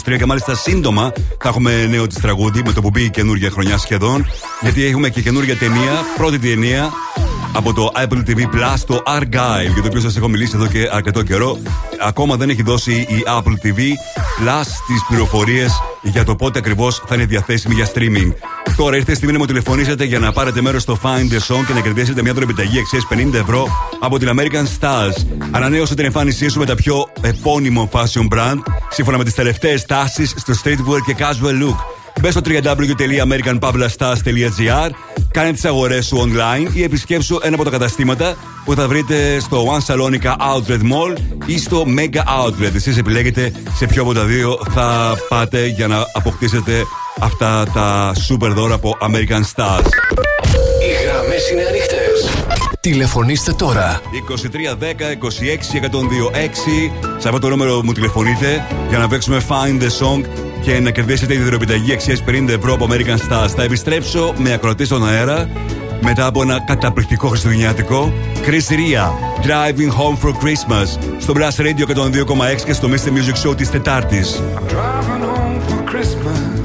[0.07, 1.11] 2023 και μάλιστα σύντομα
[1.41, 4.25] θα έχουμε νέο της τραγούδι με το που μπει η καινούργια χρονιά σχεδόν.
[4.61, 6.91] Γιατί έχουμε και καινούργια ταινία, πρώτη ταινία
[7.53, 10.89] από το Apple TV Plus, το Argyle, για το οποίο σας έχω μιλήσει εδώ και
[10.91, 11.57] αρκετό καιρό.
[12.01, 13.79] Ακόμα δεν έχει δώσει η Apple TV
[14.39, 15.71] Plus τις πληροφορίες
[16.01, 18.33] για το πότε ακριβώς θα είναι διαθέσιμη για streaming.
[18.77, 21.63] Τώρα ήρθε η στιγμή να μου τηλεφωνήσετε για να πάρετε μέρος στο Find the Song
[21.67, 23.67] και να κερδίσετε μια δωρεπιταγή αξίας 50 ευρώ
[23.99, 25.25] από την American Stars.
[25.51, 28.59] Ανανέωσε την εμφάνισή σου με τα πιο επώνυμο fashion brand
[28.89, 31.75] σύμφωνα με τις τελευταίες τάσεις στο streetwear και casual look.
[32.21, 34.89] Μπες στο www.americanpavlastars.gr
[35.31, 38.35] Κάνε τις αγορές σου online ή επισκέψου ένα από τα καταστήματα
[38.65, 42.75] που θα βρείτε στο One Salonica Outlet Mall ή στο Mega Outlet.
[42.75, 46.83] Εσείς επιλέγετε σε ποιο από τα δύο θα πάτε για να αποκτήσετε
[47.19, 49.85] αυτά τα super δώρα από American Stars.
[50.81, 52.45] Οι γραμμές είναι ανοιχτές.
[52.79, 54.01] Τηλεφωνήστε τώρα.
[54.11, 60.25] 2310 26 126 Σε αυτό το νούμερο μου τηλεφωνείτε για να παίξουμε Find the Song
[60.61, 63.49] και να κερδίσετε τη δωροπιταγή αξίας 50 ευρώ από American Stars.
[63.55, 65.49] Θα επιστρέψω με ακροτή στον αέρα
[66.01, 68.13] μετά από ένα καταπληκτικό χριστουγεννιάτικο.
[68.45, 69.05] Chris Ria,
[69.45, 73.09] Driving Home for Christmas στο Blast Radio 102,6 και στο Mr.
[73.09, 74.41] Music Show της Τετάρτης.
[74.67, 76.56] driving home for Christmas.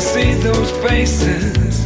[0.00, 1.84] See those faces.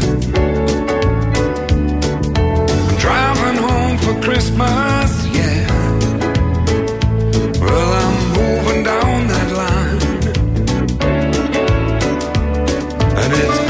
[2.98, 5.66] Driving home for Christmas, yeah.
[7.60, 10.00] Well, I'm moving down that line.
[13.18, 13.63] And it's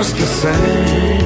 [0.00, 1.19] Just the same.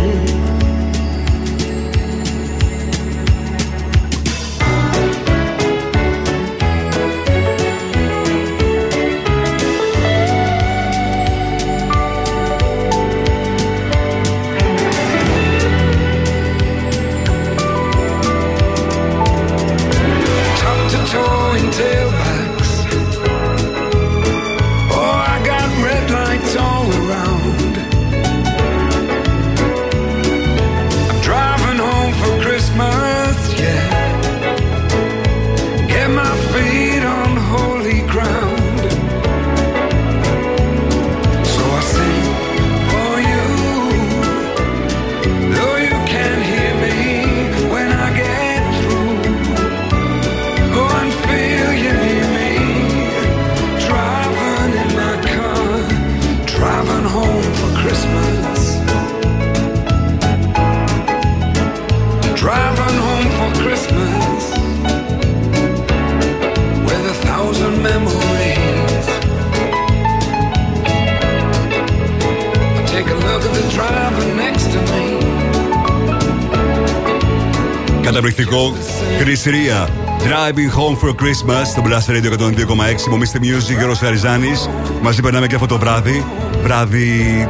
[78.14, 78.74] Καταπληκτικό
[79.18, 79.88] Chris Ria.
[80.22, 83.06] Driving home for Christmas στο Blast Radio 102,6.
[83.08, 84.68] Μομίστε Music, Γιώργος Χαριζάνης.
[85.02, 86.24] Μαζί περνάμε και αυτό το βράδυ.
[86.62, 87.48] Βράδυ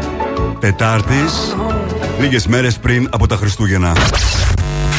[0.61, 1.57] Τετάρτης.
[2.21, 3.93] Λίγες μέρες πριν από τα Χριστούγεννα.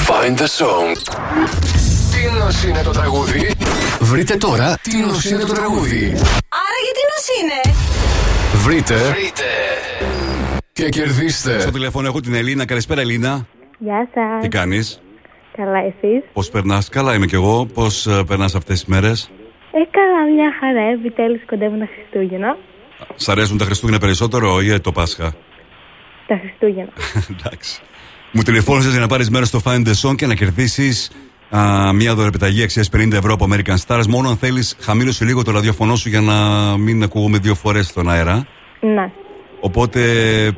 [0.07, 1.13] Find the song.
[2.11, 3.51] Τι νος είναι το τραγούδι;
[3.99, 6.03] Βρείτε τώρα τι νος είναι το τραγούδι.
[6.49, 7.75] Άρα γιατί νος είναι;
[8.63, 9.15] Βρείτε.
[10.73, 11.59] Και κερδίστε.
[11.59, 12.65] Στο τηλέφωνο έχω την Ελίνα.
[12.65, 13.45] Καλησπέρα, Ελίνα.
[13.77, 14.41] Γεια σας.
[14.41, 14.99] Τι κάνεις;
[15.57, 17.65] Καλά, εσείς; Πώς περνάς, Καλά είμαι κι εγώ.
[17.65, 19.31] Πώς περνάς αυτές τις μέρες;
[19.71, 20.81] Ε, καλά, μια χαρά.
[20.81, 22.57] Επιτέλους κοντεύουν τα Χριστούγεννα.
[23.15, 25.35] Σ' αρέσουν τα Χριστούγεννα περισσότερο ή το Πάσχα;
[26.27, 26.91] Τα Χριστούγεννα.
[27.39, 27.81] Εντάξει.
[28.31, 31.11] Μου τηλεφώνησες για να πάρεις μέρος στο Find the Song και να κερδίσεις
[31.93, 34.07] μια δωρεπιταγή αξίας 50 ευρώ από American Stars.
[34.07, 36.33] Μόνο αν θέλεις, χαμήλωσε λίγο το ραδιοφωνό σου για να
[36.77, 38.47] μην ακούγουμε δύο φορές στον αέρα.
[38.79, 39.11] Ναι.
[39.59, 40.01] Οπότε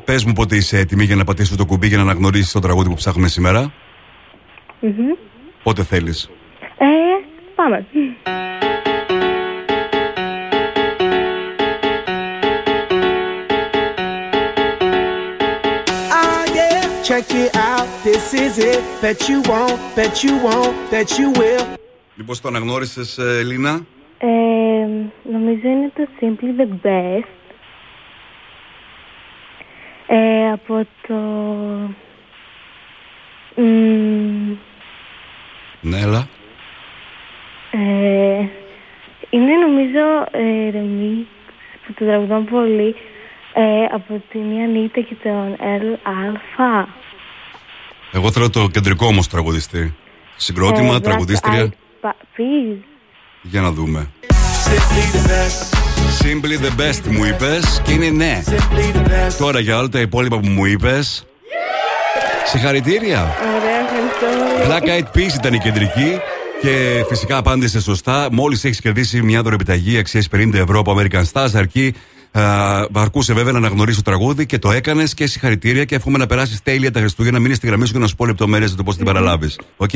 [0.04, 2.88] πες μου πότε είσαι έτοιμη για να πατήσει το κουμπί για να αναγνωρίσεις το τραγούδι
[2.88, 3.72] που ψάχνουμε σήμερα.
[4.80, 5.12] Μμμ.
[5.62, 6.14] Πότε θέλει.
[6.78, 6.86] Ε,
[7.54, 7.86] πάμε.
[16.10, 17.88] Ah, yeah, check it out.
[18.04, 18.82] This is it.
[19.02, 21.66] Bet you won't, bet you won't, bet you will.
[22.14, 23.86] Μήπω το αναγνώρισε, Λίνα.
[24.18, 24.26] Ε,
[25.22, 27.22] νομίζω είναι το Simply the Best.
[30.06, 31.14] Ε, από το...
[33.62, 34.52] Μ,
[35.80, 36.28] Ναι, έλα.
[37.70, 37.78] ε,
[39.30, 41.26] είναι νομίζω ε, remix
[41.86, 42.94] που το τραγουδούν πολύ
[43.54, 46.88] ε, από την Ιαννίτα και τον Ελ Αλφα.
[48.12, 49.94] Εγώ θέλω το κεντρικό όμως τραγουδιστή.
[50.36, 51.68] Συγκρότημα, Ε, τραγουδίστρια.
[51.68, 52.76] Black Eyed Pa- Peas.
[53.42, 54.10] Για να δούμε.
[56.22, 58.42] Simply the best μου είπες και είναι ναι.
[59.38, 61.26] Τώρα για όλα τα υπόλοιπα που μου είπες.
[62.44, 63.20] Συγχαρητήρια.
[63.20, 64.07] Ωραία, ευχαριστώ πολύ.
[64.68, 66.18] Black Eyed Peas ήταν η κεντρική
[66.62, 68.28] και φυσικά απάντησε σωστά.
[68.32, 71.94] Μόλις έχεις κερδίσει μια δωρεπιταγή αξίας 50 ευρώ από American Stars, αρκεί.
[72.32, 72.42] α,
[72.94, 76.62] αρκούσε βέβαια να αναγνωρίσει το τραγούδι και το έκανες και συγχαρητήρια και εύχομαι να περάσεις
[76.62, 77.38] τέλεια τα Χριστούγεννα.
[77.38, 79.58] Μείνε στη γραμμή σου και να σου πω λεπτομέρειες για το πώς την παραλάβεις.
[79.76, 79.90] Οκ;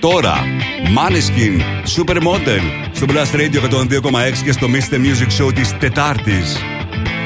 [0.00, 0.34] Τώρα,
[0.96, 1.60] Maneskin,
[1.96, 4.94] Supermodel, στο Blast Radio 102,6 και στο Mr.
[4.94, 6.56] Music Show της Τετάρτης.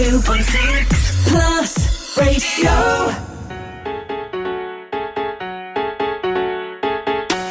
[0.00, 2.70] 102.6 Plus Radio.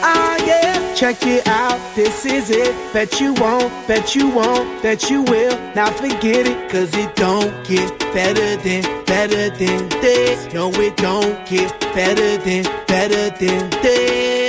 [0.02, 0.36] Ah,
[0.96, 1.80] check it out.
[1.96, 2.74] This is it.
[2.92, 5.56] Bet you won't, bet you won't, bet you will.
[5.76, 10.52] Now forget it, cause it don't get better than, better than this.
[10.52, 13.70] No, it don't get better than, better than.
[13.84, 14.49] This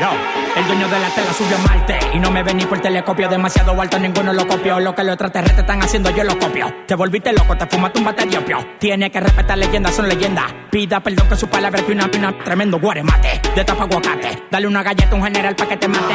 [0.00, 0.10] Yo,
[0.56, 1.98] El dueño de la tela subió a Marte.
[2.12, 3.28] Y no me vení por telescopio.
[3.28, 4.80] Demasiado alto, ninguno lo copió.
[4.80, 6.72] Lo que los extraterrestres están haciendo, yo lo copio.
[6.86, 8.58] Te volviste loco, te fumaste un bate de opio.
[8.78, 10.52] Tiene que respetar leyendas, son leyendas.
[10.70, 12.36] Pida perdón que su palabra que una pina.
[12.44, 13.40] Tremendo guaremate.
[13.54, 14.44] De tapa aguacate.
[14.50, 16.14] Dale una galleta a un general pa' que te mate.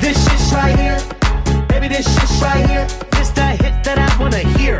[0.00, 0.98] This shit's right here.
[1.68, 2.86] Baby, this shit's right here.
[3.12, 4.78] This the hit that I wanna hear.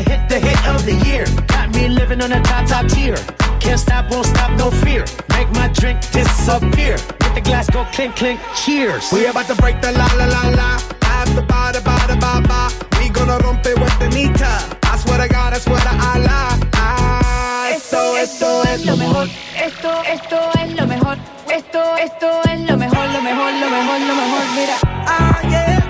[0.00, 1.26] This hit, the hit of the year.
[1.46, 3.16] Got me living on a top, top tier.
[3.60, 5.04] Can't stop, won't stop, no fear.
[5.30, 6.96] Make my drink disappear.
[6.96, 9.12] Hit the glass, go clink, clink, cheers.
[9.12, 10.78] We about to break the la la la la.
[11.02, 12.70] Have the ba da ba da ba ba.
[12.98, 14.52] We gonna rompe with the nita.
[14.84, 16.58] I swear to God, I swear to Allah.
[16.74, 19.28] Ah, esto, esto es lo mejor.
[19.56, 21.16] Esto, esto es lo mejor.
[21.48, 24.44] Esto, esto es lo mejor, lo mejor, lo mejor, lo mejor.
[24.56, 24.76] Mira.
[25.06, 25.79] Ah, yeah.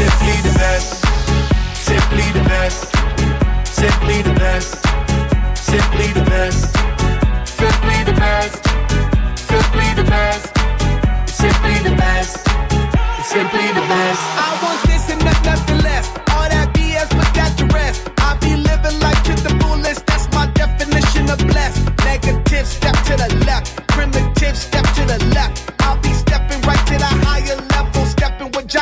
[0.00, 1.04] Simply the best.
[1.76, 2.80] Simply the best.
[3.66, 4.70] Simply the best.
[5.54, 6.62] Simply the best.
[7.44, 8.64] Simply the best.
[9.36, 10.46] Simply the best.
[11.28, 12.36] Simply the best.
[13.28, 14.22] Simply the best.
[14.40, 16.08] I want this and nothing less.
[16.32, 18.08] All that BS, put that to rest.
[18.20, 20.06] I be living life to the fullest.
[20.06, 21.84] That's my definition of blessed.
[22.06, 23.79] Negative, step to the left.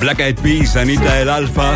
[0.00, 1.68] Black Eyed Peas, Anita El Alpha,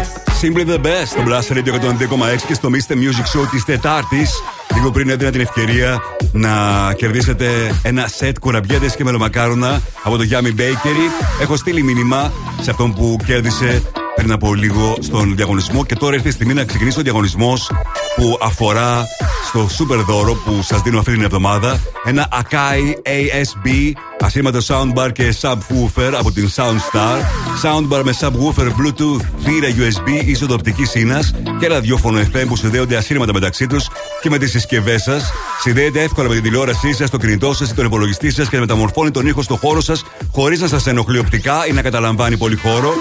[0.42, 2.92] Simply the best στο Blast Radio 102,6 και στο Mr.
[2.92, 4.42] Music Show της Τετάρτης.
[4.74, 6.02] Λίγο πριν έδινα την ευκαιρία
[6.32, 6.50] να
[6.96, 7.46] κερδίσετε
[7.82, 11.40] ένα σετ κουραμπιέτες και μελομακάρονα από το Yummy Bakery.
[11.40, 13.82] Έχω στείλει μήνυμα σε αυτόν που κέρδισε
[14.22, 17.70] πριν από λίγο στον διαγωνισμό και τώρα ήρθε η στιγμή να ξεκινήσει ο διαγωνισμός
[18.16, 19.04] που αφορά
[19.46, 21.80] στο super δώρο που σας δίνω αυτή την εβδομάδα.
[22.04, 27.18] Ένα Akai ASB ασύρματο soundbar και subwoofer από την Soundstar.
[27.62, 33.32] Soundbar με subwoofer Bluetooth, θύρα USB, είσοδο οπτική σύνας και ραδιόφωνο FM που συνδέονται ασύρματα
[33.32, 33.88] μεταξύ τους
[34.20, 35.32] και με τις συσκευές σας.
[35.60, 39.10] Συνδέεται εύκολα με την τηλεόρασή σας, το κινητό σας ή τον υπολογιστή σας και μεταμορφώνει
[39.10, 42.92] τον ήχο στο χώρο σας χωρίς να σας ενοχλεί οπτικά ή να καταλαμβάνει πολύ χώρο.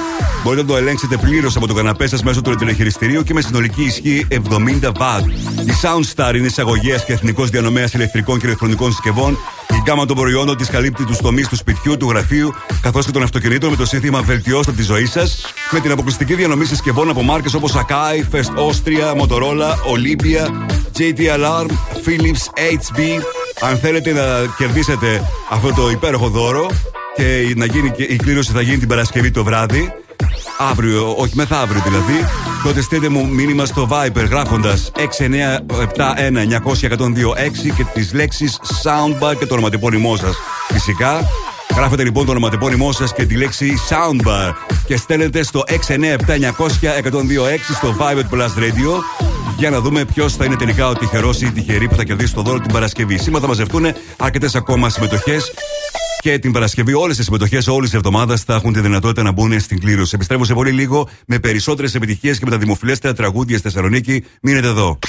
[0.43, 3.83] Μπορείτε να το ελέγξετε πλήρως από το καναπέ σας μέσω του τηλεχειριστηρίου και με συνολική
[3.83, 5.27] ισχύ 70 W.
[5.65, 9.37] Η Soundstar είναι εισαγωγέας και εθνικός διανομέας ηλεκτρικών και ηλεκτρονικών συσκευών.
[9.69, 13.23] Η γκάμα των προϊόντων της καλύπτει τους τομείς του σπιτιού, του γραφείου καθώς και των
[13.23, 15.45] αυτοκινήτων με το σύνθημα Βελτιώστε τη ζωή σας.
[15.71, 20.47] Με την αποκλειστική διανομή συσκευών από μάρκες όπως Akai, First Austria, Motorola, Olympia,
[20.97, 21.67] JT Alarm,
[22.05, 22.99] Philips, HB.
[23.61, 24.23] Αν θέλετε να
[24.57, 26.69] κερδίσετε αυτό το υπέροχο δώρο
[27.15, 29.93] και να γίνει και η κλήρωση θα γίνει την Παρασκευή το βράδυ.
[30.69, 32.25] Αύριο, όχι μεθαύριο δηλαδή.
[32.63, 35.01] Τότε στείλτε μου μήνυμα στο Viber γράφοντας 6971
[36.65, 40.35] 900 και τις λέξεις Soundbar και το ονοματεπώνυμό σας.
[40.67, 41.27] Φυσικά,
[41.75, 44.53] γράφετε λοιπόν το ονοματεπώνυμό σας και τη λέξη Soundbar
[44.85, 46.17] και στέλνετε στο 697 900
[47.75, 48.91] στο Viber Plus Radio
[49.57, 52.33] για να δούμε ποιος θα είναι τελικά ο τυχερός ή η τυχερή που θα κερδίσει
[52.33, 53.17] το δώρο την Παρασκευή.
[53.17, 53.85] Σήμερα θα μαζευτούν
[54.17, 55.51] αρκετές ακόμα συμμετοχές
[56.21, 59.59] και την Παρασκευή όλες τι συμμετοχές όλης της εβδομάδας θα έχουν τη δυνατότητα να μπουν
[59.59, 60.11] στην κλήρωση.
[60.15, 64.23] Επιστρέφω σε πολύ λίγο με περισσότερες επιτυχίες και με τα δημοφιλέστερα τραγούδια στη Θεσσαλονίκη.
[64.41, 64.99] Μείνετε εδώ.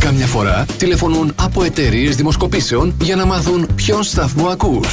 [0.00, 4.86] Καμιά φορά τηλεφωνούν από εταιρείες δημοσκοπήσεων για να μάθουν ποιον σταθμό ακούς.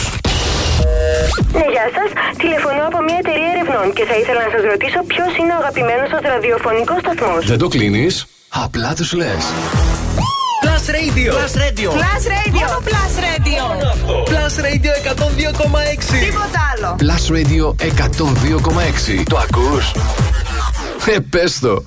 [1.57, 2.10] Ναι, γεια σας.
[2.43, 6.07] Τηλεφωνώ από μια εταιρεία ερευνών και θα ήθελα να σας ρωτήσω ποιος είναι ο αγαπημένος
[6.14, 7.41] σας ραδιοφωνικός σταθμός.
[7.52, 8.14] Δεν το κλείνεις,
[8.64, 9.43] απλά τους λες.
[10.65, 11.30] Plus Plus Radio.
[11.38, 11.89] Plus Radio.
[12.02, 12.65] Plus Radio.
[12.65, 13.61] Μόνο Plus Radio.
[13.68, 14.23] Μόνο αυτό.
[14.31, 16.19] Plus Radio 102,6.
[16.26, 16.95] Τίποτα άλλο.
[17.03, 19.23] Plus Radio 102,6.
[19.30, 19.91] Το ακούς;
[21.15, 21.84] Ε, πες το.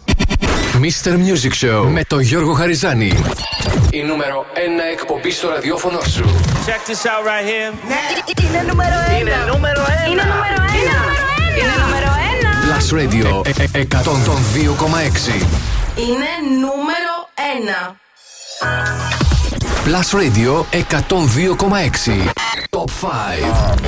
[0.81, 1.13] Mr.
[1.13, 3.13] Music Show με τον Γιώργο Χαριζάνη.
[3.91, 4.59] Η νούμερο 1
[4.93, 6.25] εκπομπή στο ραδιόφωνο σου.
[6.67, 7.71] Check this out right here.
[8.45, 9.19] Είναι νούμερο ένα.
[9.19, 10.11] Είναι νούμερο ένα.
[10.11, 10.99] Είναι νούμερο ένα.
[11.59, 12.51] Είναι νούμερο ένα.
[12.69, 13.97] Plus Radio ε, ε, 102,6.
[15.97, 16.31] Είναι
[16.61, 17.15] νούμερο
[17.57, 17.97] ένα.
[19.85, 20.65] Plus Radio
[21.09, 22.31] 102,6.
[22.71, 23.79] Top 5.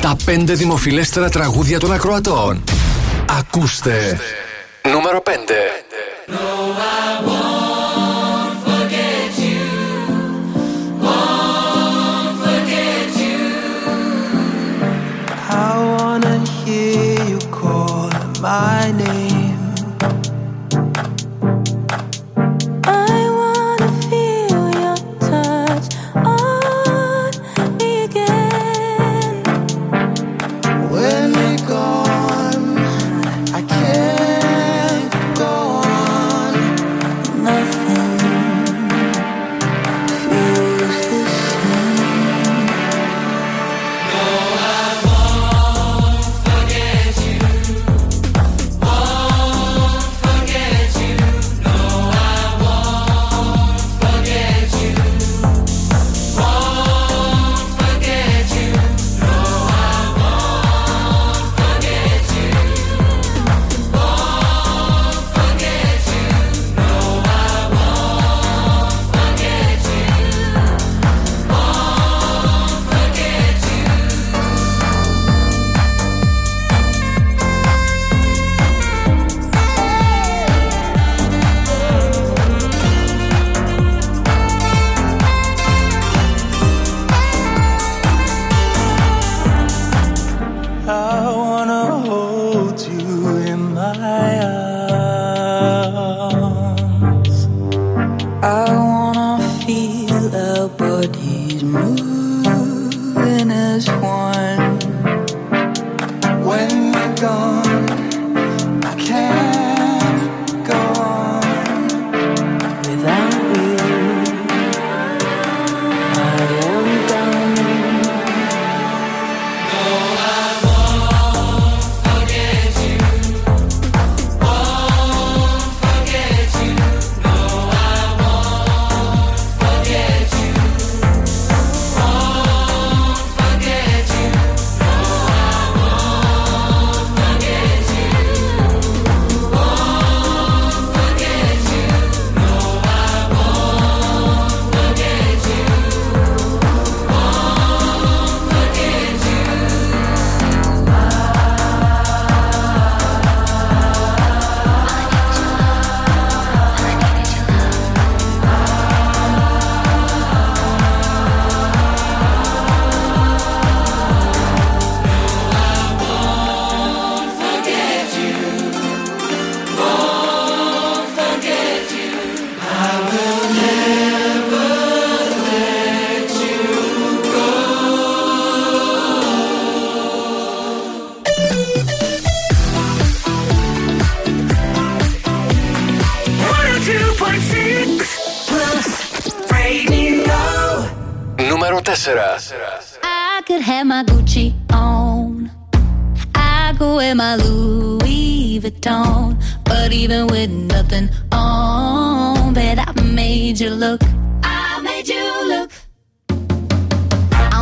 [0.00, 2.64] Τα 5 δημοφιλέστερα τραγούδια των ακροατών.
[3.38, 4.18] Ακούστε.
[4.84, 7.39] Numero 20.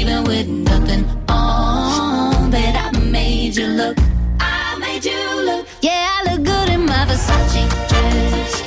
[0.00, 3.98] even with nothing on, but I made you look.
[4.40, 5.66] I made you look.
[5.82, 8.62] Yeah, I look good in my Versace dress,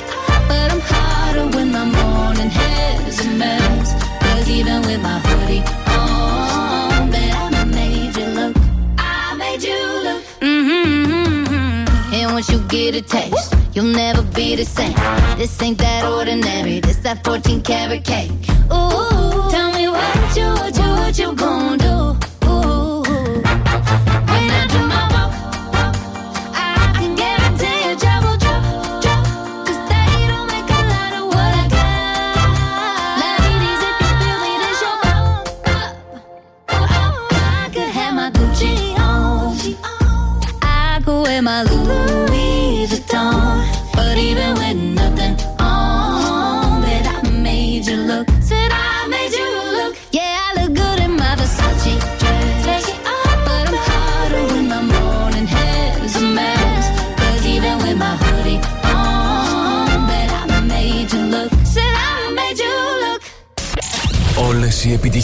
[0.48, 3.94] but I'm hotter when my morning hair's a mess.
[4.22, 5.64] Cause even with my hoodie
[5.98, 7.30] on, but
[7.60, 8.56] I made you look.
[8.98, 10.22] I made you look.
[10.40, 11.46] Mm-hmm.
[11.50, 12.14] hmm.
[12.14, 13.54] And once you get a taste.
[13.74, 14.94] You'll never be the same.
[15.36, 16.78] This ain't that ordinary.
[16.78, 18.30] This that 14 karat cake.
[18.72, 19.13] Ooh.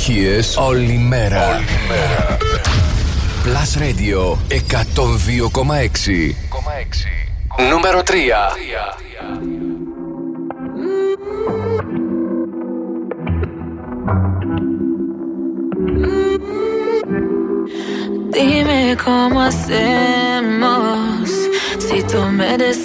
[0.00, 1.54] επιτυχίε όλη μέρα.
[1.54, 2.36] Όλη μέρα.
[3.44, 6.34] Plus Radio 102,6.
[7.70, 8.12] Νούμερο 3.
[18.34, 19.99] Dime cómo hacer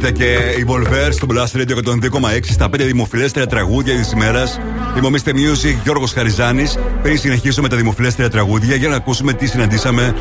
[0.00, 4.60] Είτε και η Βολβέρ στο Blast Radio 102,6 στα 5 δημοφιλέστερα τραγούδια της ημέρας.
[4.94, 6.78] Δημομίστε Music, Γιώργος Χαριζάνης.
[7.02, 10.14] Πριν συνεχίσουμε τα δημοφιλέστερα τραγούδια, για να ακούσουμε τι συναντήσαμε.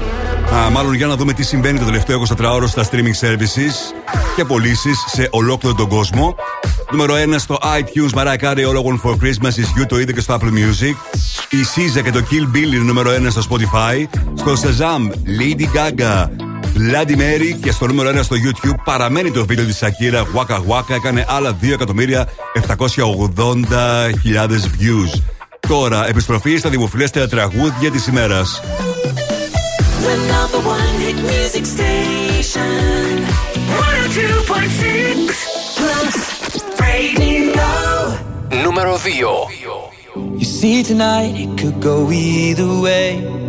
[0.53, 3.95] Α, μάλλον για να δούμε τι συμβαίνει το τελευταίο 24ωρο στα streaming services
[4.35, 6.35] και πωλήσεις σε ολόκληρο τον κόσμο.
[6.91, 10.13] Νούμερο 1 στο iTunes, Mariah Carey, All I Want for Christmas is You, το είδε
[10.13, 10.95] και στο Apple Music.
[11.49, 14.05] Η Σίζα και το Kill Bill είναι νούμερο 1 στο Spotify.
[14.35, 16.29] Στο Shazam, Lady Gaga,
[16.79, 20.89] Bloody Mary και στο νούμερο 1 στο YouTube παραμένει το βίντεο της Σακύρα Waka Waka.
[20.95, 21.69] Έκανε άλλα 2.780.000
[24.49, 25.21] views.
[25.67, 28.61] Τώρα επιστροφή στα δημοφιλέστερα τραγούδια της ημέρας.
[38.63, 38.99] Νούμερο 2
[40.41, 43.48] You see tonight it could go either way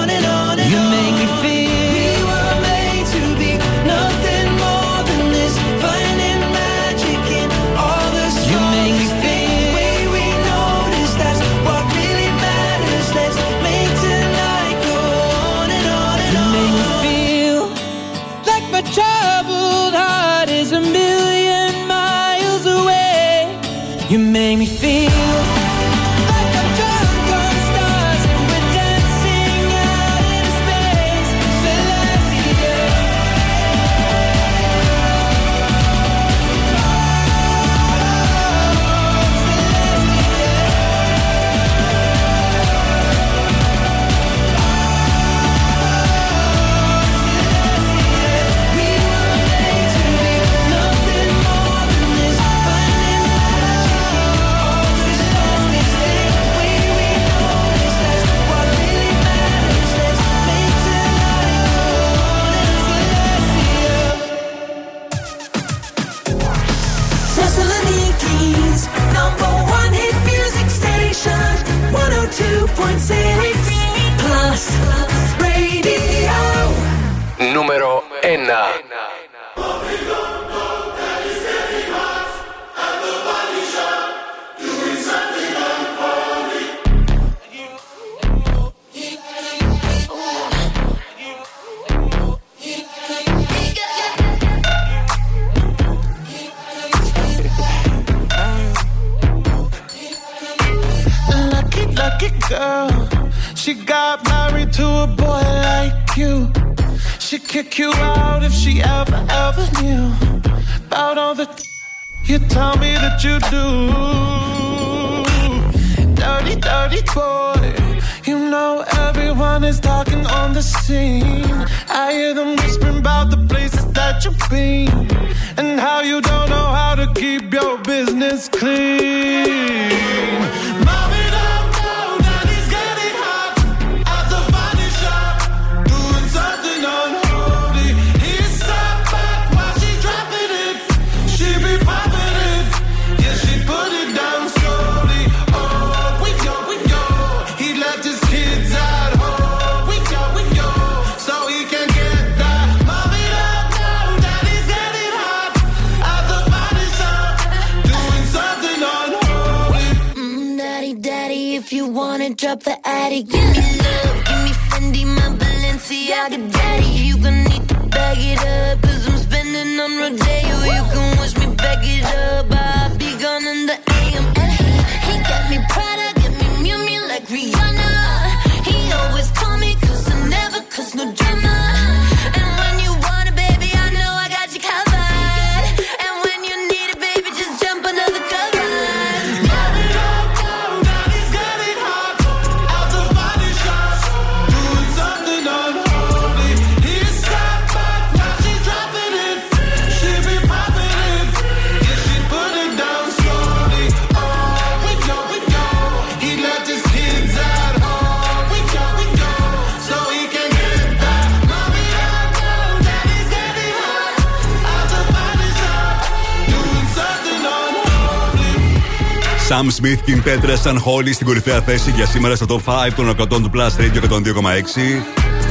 [220.05, 223.51] Η Πέτρα Σαν Χόλι στην κορυφαία θέση για σήμερα στο top 5 των 100 του
[223.53, 224.21] Plus Radio 102,6.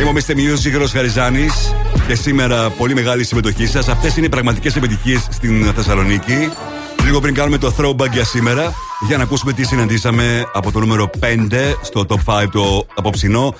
[0.00, 0.32] Είμαι ο Mr.
[0.32, 1.74] Music, Ρος Χαριζάνης
[2.06, 3.88] και σήμερα πολύ μεγάλη συμμετοχή σας.
[3.88, 6.50] Αυτές είναι οι πραγματικές επιτυχίες στην Θεσσαλονίκη.
[7.04, 8.74] Λίγο πριν κάνουμε το throwback για σήμερα,
[9.06, 13.54] για να ακούσουμε τι συναντήσαμε από το νούμερο 5 στο top 5 το απόψινό.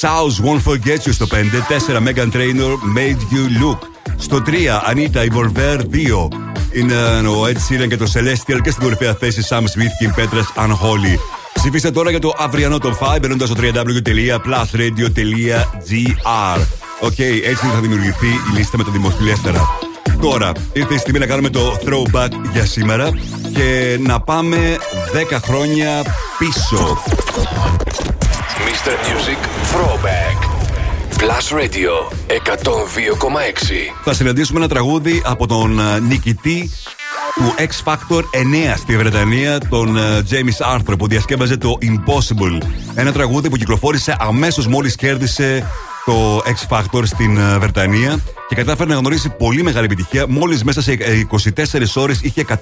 [0.00, 1.36] South Won't Forget You στο 5,
[1.68, 3.78] 4 Megan Trainor Made You Look.
[4.16, 4.50] Στο 3
[4.92, 6.41] Anita Ivorver 2
[6.72, 6.94] είναι
[7.28, 10.52] ο Ed Sheeran και το Celestial και στην κορυφαία θέση Sam Smith και η Petras
[10.56, 11.18] Unholy.
[11.52, 16.60] Ψηφίστε τώρα για το αυριανό top 5 μπαίνοντας στο www.plusradio.gr.
[17.00, 19.78] OK, έτσι θα δημιουργηθεί η λίστα με τα δημοφιλέστερα.
[20.20, 23.10] Τώρα, ήρθε η στιγμή να κάνουμε το throwback για σήμερα
[23.54, 24.76] και να πάμε
[25.30, 26.02] 10 χρόνια
[26.38, 26.98] πίσω.
[28.66, 28.92] Mr.
[29.06, 29.40] Music
[29.72, 30.21] Throwback.
[31.22, 31.92] Plus Radio
[32.28, 32.34] 102,6.
[34.04, 36.70] Θα συναντήσουμε ένα τραγούδι από τον ε, νικητή
[37.34, 38.24] του X Factor 9
[38.76, 40.00] στη Βρετανία, τον ε,
[40.30, 42.66] James Arthur, που διασκεύαζε το Impossible.
[42.94, 45.66] Ένα τραγούδι που κυκλοφόρησε αμέσως μόλις κέρδισε
[46.04, 48.18] το X Factor στην ε, Βρετανία
[48.48, 50.26] και κατάφερε να γνωρίσει πολύ μεγάλη επιτυχία.
[50.28, 52.58] Μόλις μέσα σε ε, 24 ώρες είχε 187.000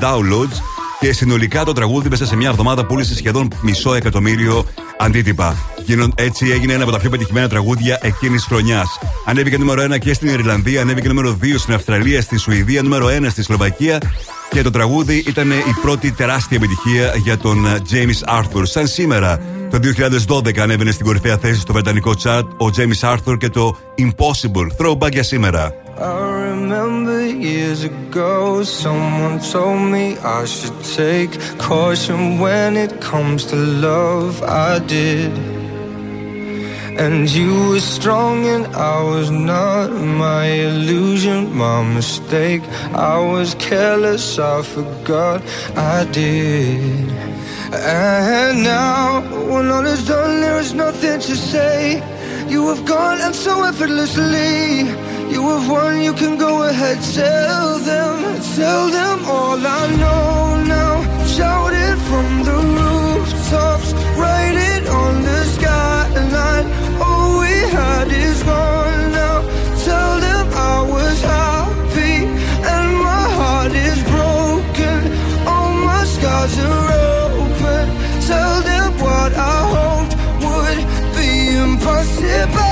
[0.00, 0.60] downloads
[1.00, 4.66] και συνολικά το τραγούδι μέσα σε μια εβδομάδα πούλησε σχεδόν μισό εκατομμύριο
[4.98, 5.56] αντίτυπα.
[5.84, 8.98] Γίνον- Έτσι έγινε ένα από τα πιο πετυχημένα τραγούδια εκείνης τη χρονιάς.
[9.26, 13.30] Ανέβηκε νούμερο 1 και στην Ιρλανδία, ανέβηκε νούμερο 2 στην Αυστραλία, στη Σουηδία, νούμερο 1
[13.30, 13.98] στη Σλοβακία
[14.50, 18.62] και το τραγούδι ήταν η πρώτη τεράστια επιτυχία για τον ε, James Arthur.
[18.62, 19.40] Σαν σήμερα,
[19.70, 19.78] το
[20.28, 24.66] 2012 ανέβαινε στην κορυφαία θέση στο βρετανικό chat ο James Arthur και το Impossible.
[24.86, 25.74] Throwback για σήμερα.
[25.98, 26.04] I
[26.52, 30.04] remember years ago, someone told me
[30.38, 31.32] I should take
[31.68, 33.56] caution when it comes to
[33.86, 34.32] love.
[34.68, 35.32] I did.
[36.98, 39.90] And you were strong and I was not.
[39.90, 42.62] My illusion, my mistake.
[42.92, 45.42] I was careless, I forgot
[45.74, 47.08] I did.
[47.72, 52.02] And now, when all is done, there is nothing to say.
[52.48, 54.80] You have gone and so effortlessly.
[55.32, 61.24] You have won, you can go ahead, tell them, tell them all I know now.
[61.26, 66.81] Shout it from the rooftops, write it on the skyline.
[67.72, 69.40] Had is gone now.
[69.82, 72.16] Tell them I was happy
[72.74, 74.98] and my heart is broken.
[75.46, 76.92] All my scars are
[77.32, 77.84] open.
[78.28, 80.80] Tell them what I hoped would
[81.16, 81.56] be.
[81.56, 82.71] Impossible.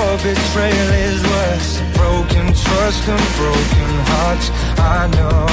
[0.00, 1.78] For betrayal is worse.
[1.92, 4.48] Broken trust and broken hearts.
[4.78, 5.44] I know,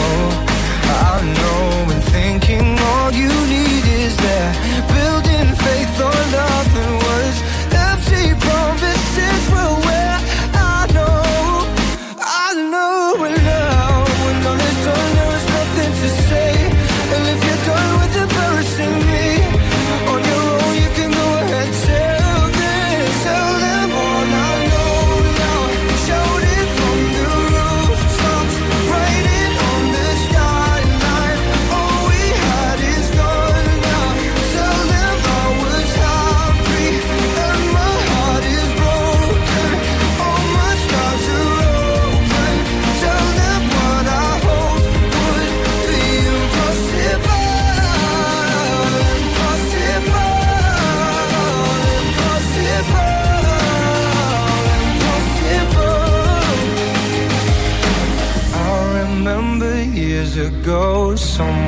[0.87, 1.93] I know.
[1.93, 4.51] And thinking all you need is there.
[4.95, 7.37] Building faith on nothing words.
[7.87, 10.06] Empty promises will wear.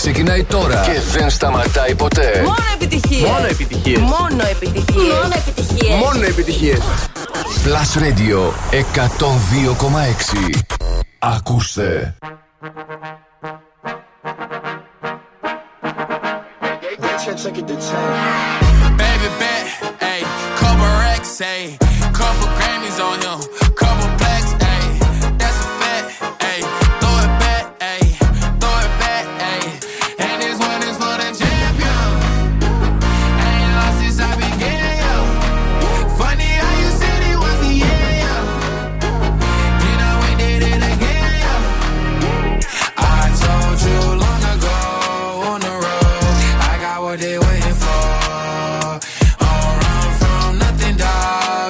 [0.00, 2.42] Ξεκινάει τώρα και δεν σταματάει ποτέ.
[2.44, 3.30] Μόνο επιτυχίες.
[3.30, 3.98] Μόνο επιτυχίες.
[3.98, 5.12] Μόνο επιτυχίες.
[5.12, 5.98] Μόνο επιτυχίες.
[5.98, 6.78] Μόνο επιτυχίες.
[7.64, 10.58] Plus Radio 102,6.
[11.18, 12.14] Ακούστε.
[19.00, 19.66] Baby bet,
[20.10, 20.22] ayy,
[20.60, 21.66] couple racks, ayy,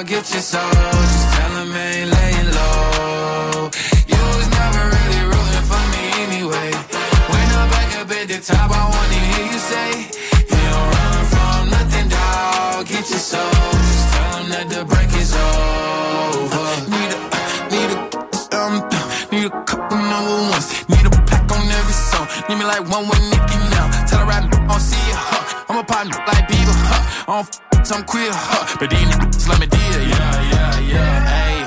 [0.01, 0.07] dog.
[0.07, 0.71] Get your soul.
[0.71, 3.69] Just tell 'em ain't laying low.
[4.07, 6.71] You was never really rooting for me anyway.
[7.31, 9.89] When I'm back up at the top, I wanna hear you say,
[10.49, 12.85] You don't run from nothing, dog.
[12.87, 13.51] Get your soul.
[13.89, 16.67] Just tell 'em that the break is over.
[16.93, 17.19] Need a,
[17.73, 17.99] need a,
[18.57, 18.75] um,
[19.31, 20.67] need a couple number ones.
[20.89, 22.27] Need a plaque on every song.
[22.47, 23.87] Need me like one with Nicki now.
[24.09, 25.69] Tell her I don't see huh?
[25.69, 26.60] I'm a partner like huh?
[27.27, 28.77] I don't f- some queer, huh?
[28.79, 31.25] But these niggas let me deal, yeah, yeah, yeah.
[31.29, 31.57] Hey,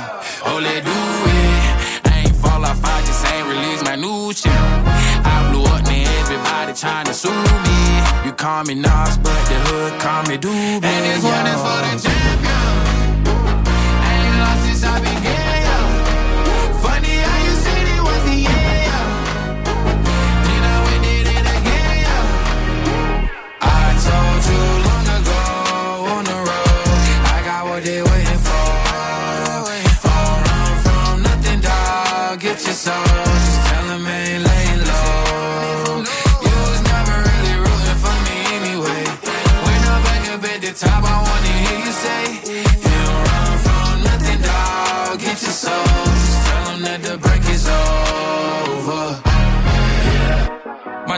[0.46, 2.10] oh, let do it.
[2.10, 4.52] I ain't fall off, I just ain't release my new shit.
[4.52, 7.78] I blew up, now everybody trying to sue me.
[8.26, 10.84] You call me Nas, but the hood call me Doobie.
[10.84, 13.24] And this one is for the champion.
[14.10, 15.43] Ain't lost since I began,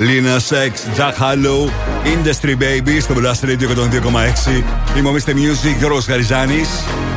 [0.00, 1.60] Lina Sex, Jack Harlow,
[2.14, 4.62] Industry Baby στο Blast Radio 102,6.
[4.96, 5.30] Είμαι ο Mr.
[5.30, 6.68] Music, Γιώργος Χαριζάνης.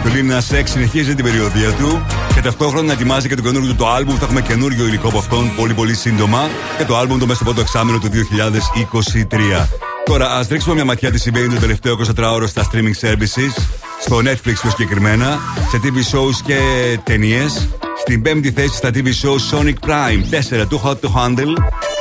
[0.03, 3.89] Το Lina Sex συνεχίζει την περιοδία του και ταυτόχρονα ετοιμάζει και το καινούργιο του το
[3.89, 4.15] άλμπουμ.
[4.17, 7.45] Θα έχουμε καινούργιο υλικό από αυτόν πολύ πολύ σύντομα και το άλμπουμ το μέσα στο
[7.45, 9.67] πρώτο εξάμεινο του 2023.
[10.05, 13.63] Τώρα, ας ρίξουμε μια ματιά τι συμβαίνει το τελευταίο 24ωρο στα streaming services,
[14.01, 15.39] στο Netflix πιο συγκεκριμένα,
[15.69, 16.59] σε TV shows και
[17.03, 17.67] ταινίες.
[17.99, 21.53] Στην πέμπτη θέση στα TV shows Sonic Prime, 4 Too Hot to Handle,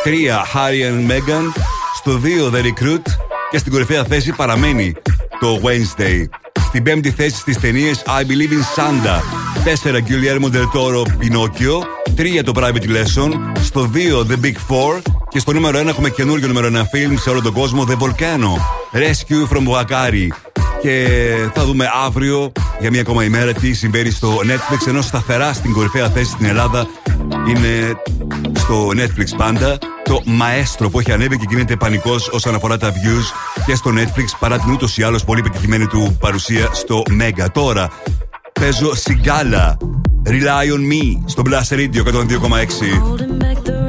[0.05, 0.11] 3
[0.55, 1.53] Harry and Meghan,
[1.97, 3.03] στο 2 The Recruit
[3.51, 4.95] και στην κορυφαία θέση παραμένει
[5.41, 6.25] το Wednesday.
[6.67, 9.21] Στην πέμπτη θέση στις ταινίες I Believe in Santa,
[9.65, 11.79] 4 Guillermo del Toro Pinocchio,
[12.17, 13.31] 3 το Private Lesson,
[13.63, 17.31] στο 2 The Big Four και στο νούμερο 1 έχουμε καινούριο νούμερο 1 film σε
[17.31, 18.53] όλο τον κόσμο The Volcano,
[18.93, 20.27] Rescue from Wakari.
[20.83, 21.07] Και
[21.55, 24.87] θα δούμε αύριο για μια ακόμα ημέρα τι συμβαίνει στο Netflix.
[24.89, 26.87] Ενώ σταθερά στην κορυφαία θέση στην Ελλάδα
[27.49, 28.01] είναι
[28.59, 33.63] στο Netflix πάντα το Maestro που έχει ανέβει και γίνεται πανικός όσον αφορά τα views
[33.67, 37.47] και στο Netflix παρά την ούτως ή άλλως πολύ πετυχημένη του παρουσία στο Mega.
[37.53, 37.91] Τώρα
[38.53, 39.77] παίζω Σιγκάλα.
[40.27, 43.82] Rely on me στο Blast Radio 102,6.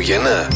[0.00, 0.49] Χριστούγεννα;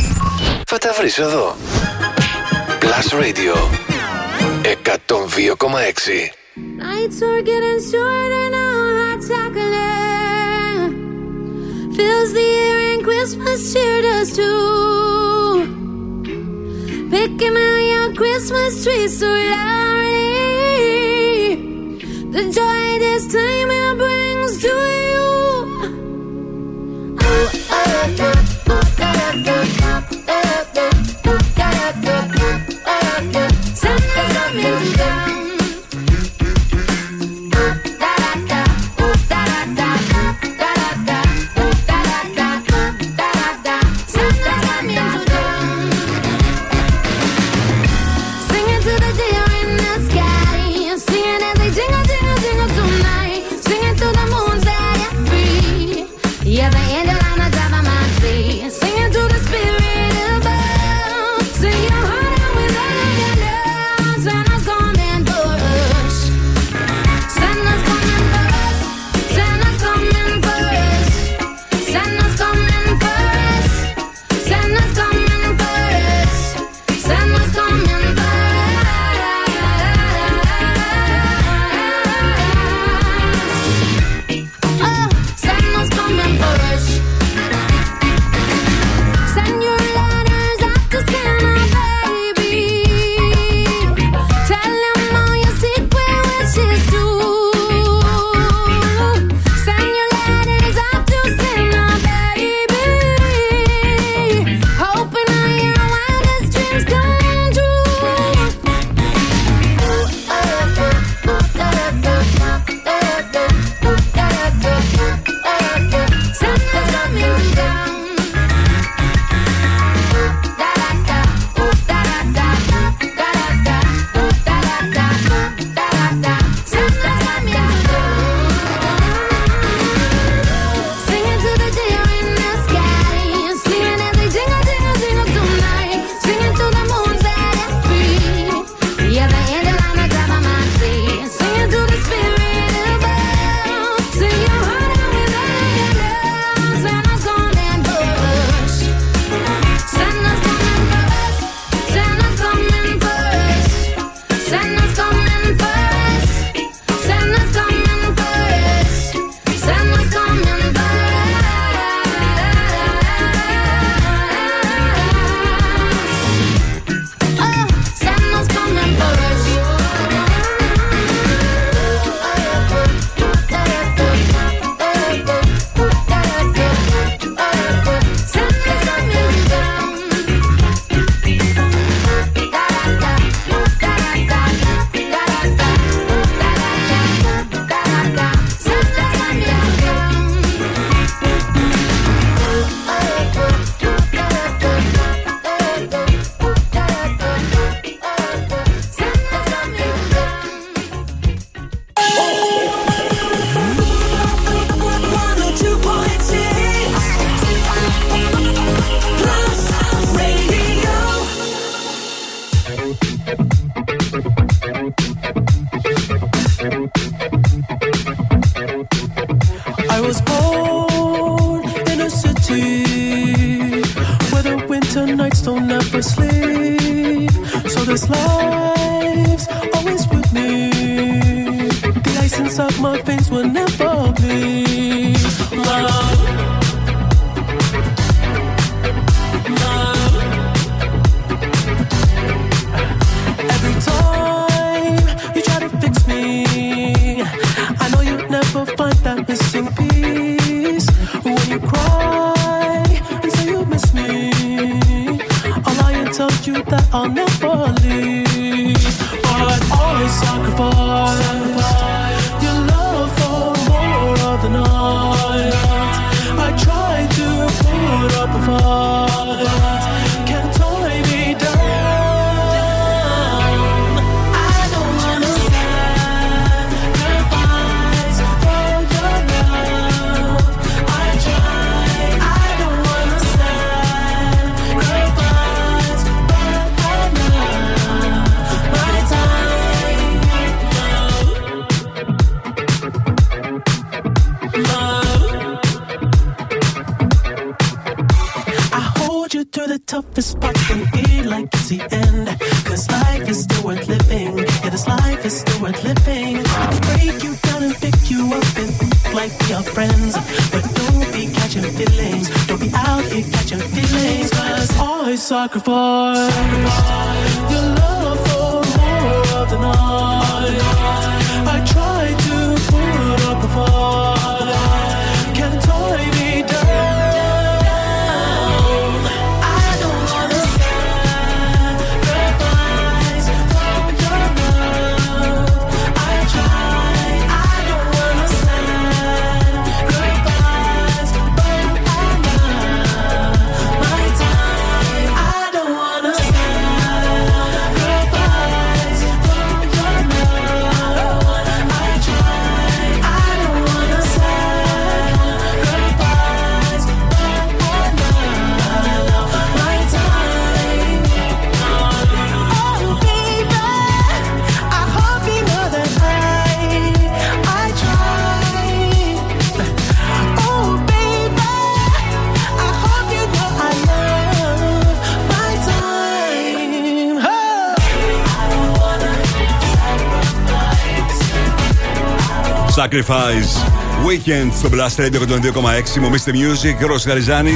[382.95, 383.71] Sacrifice.
[384.07, 386.01] Weekend στο Blast Radio 102,6.
[386.01, 386.31] Μου Mr.
[386.31, 387.53] Music, Γιώργο Χαριζάνη.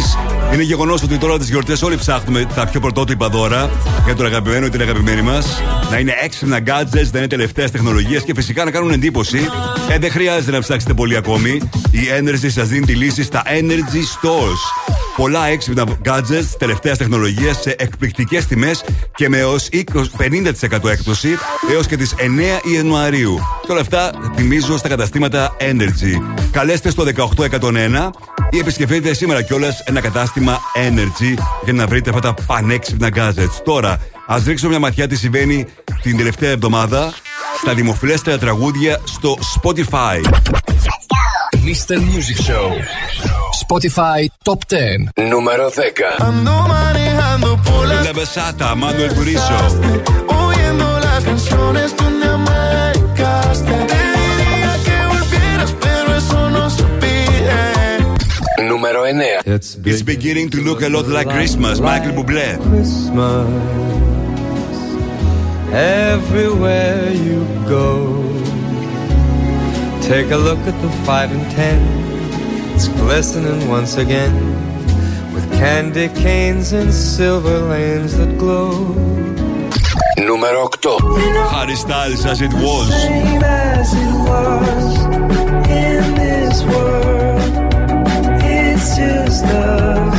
[0.52, 3.70] Είναι γεγονός ότι τώρα τις γιορτές όλοι ψάχνουμε τα πιο πρωτότυπα δώρα
[4.04, 5.62] για τον αγαπημένο ή την αγαπημένη μας.
[5.90, 9.38] Να είναι έξυπνα gadgets, να είναι τελευταία τεχνολογία και φυσικά να κάνουν εντύπωση.
[9.90, 11.50] Ε, δεν χρειάζεται να ψάξετε πολύ ακόμη.
[11.90, 14.97] Η Energy σας δίνει τη λύση στα Energy Stores.
[15.18, 18.84] Πολλά έξυπνα gadgets τελευταίας τεχνολογίας σε εκπληκτικές τιμές
[19.14, 19.68] και με έως
[20.18, 21.28] 50% έκπτωση
[21.72, 23.38] έως και τις 9 Ιανουαρίου.
[23.66, 26.36] Και όλα αυτά θυμίζω στα καταστήματα Energy.
[26.50, 28.10] Καλέστε στο 18101
[28.50, 31.34] ή επισκεφτείτε σήμερα κιόλας ένα κατάστημα Energy
[31.64, 33.62] για να βρείτε αυτά τα πανέξυπνα gadgets.
[33.64, 35.66] Τώρα, ας ρίξουμε μια ματιά τι συμβαίνει
[36.02, 37.12] την τελευταία εβδομάδα
[37.62, 40.20] στα δημοφιλέστερα τραγούδια στο Spotify.
[41.52, 41.96] Mr.
[41.96, 43.47] Music Show.
[43.68, 49.42] Spotify Top 10 Number 10 Ando manejando por las La besata, Manuel Turizo
[50.26, 57.98] Oyendo las canciones donde marcaste Te diría que volvieras pero eso no se pide.
[58.58, 62.56] 9 It's, It's beginning to look a lot like Christmas, like Michael Bublé.
[62.70, 63.46] Christmas.
[65.74, 68.24] Everywhere you go.
[70.00, 72.17] Take a look at the 5 and 10
[72.77, 74.33] It's glistening once again
[75.33, 78.71] with candy canes and silver lanes that glow.
[80.27, 80.97] Νούμερο 8.
[81.55, 82.87] Harry Styles as it was.
[83.03, 84.85] Same as it was
[85.85, 87.51] in this world.
[88.57, 90.16] It's just us.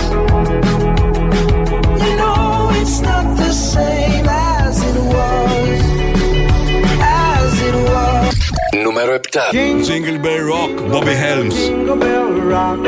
[8.99, 9.85] Νούμερο 7.
[9.89, 11.55] Jingle Bell Rock, Bobby Helms.
[11.55, 12.81] Jingle bell rock,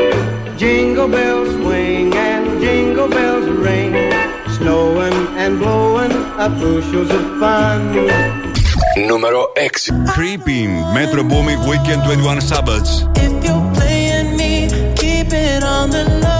[0.61, 3.93] jingle bells swing, and jingle bells ring.
[4.57, 7.81] Snowing and blowing up bushels of fun.
[9.09, 9.91] Νούμερο 6.
[10.15, 12.93] Creeping, Metro Booming Weekend 21 Sabbaths.
[13.27, 14.53] If you're playing me,
[15.03, 16.40] keep it on the low.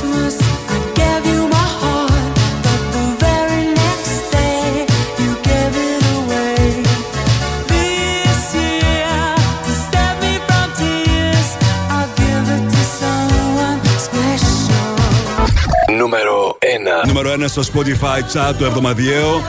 [17.21, 19.41] νούμερο στο Spotify chart το εβδομαδιαίο.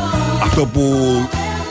[0.43, 1.07] Αυτό που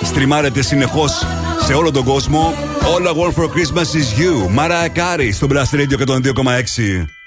[0.03, 1.25] στριμάρεται συνεχώς
[1.65, 2.53] σε όλο τον κόσμο.
[2.81, 4.49] All I want for Christmas is you.
[4.49, 7.20] Mariah Carey στο Plus Radio 102,6.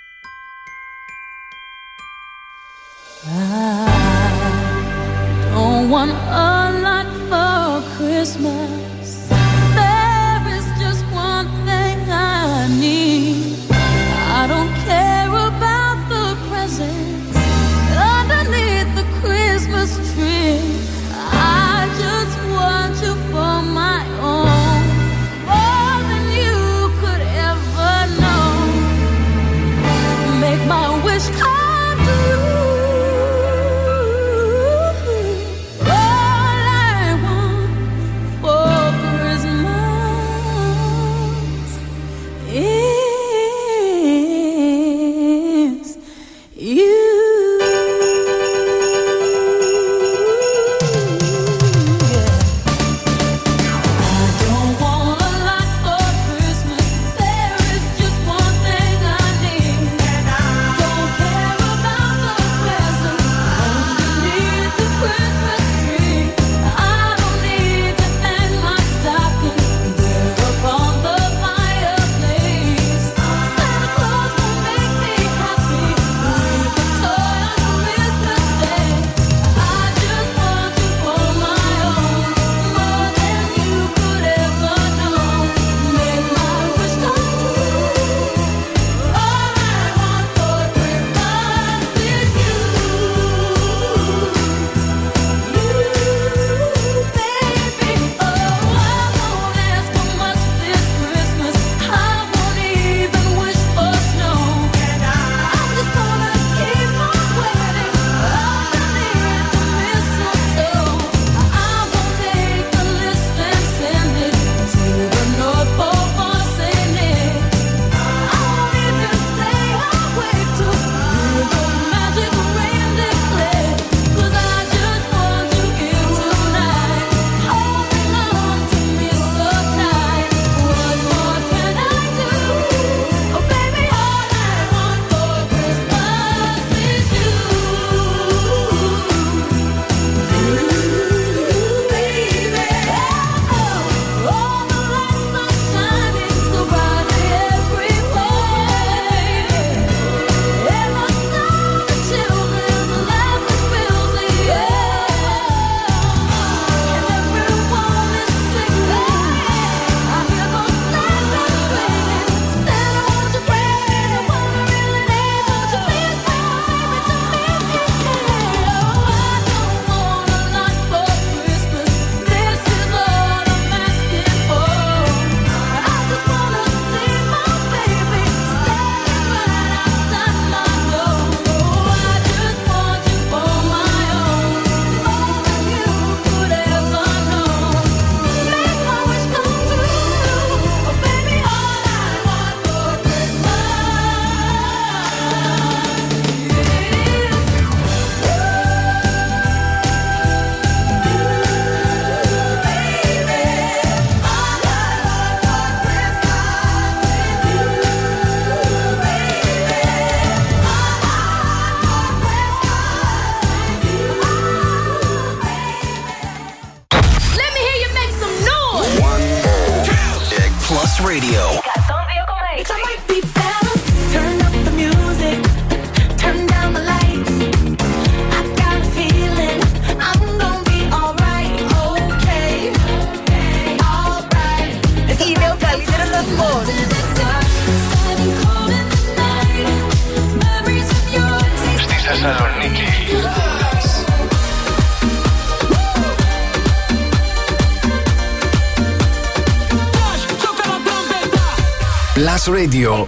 [252.46, 253.04] Radio 102,6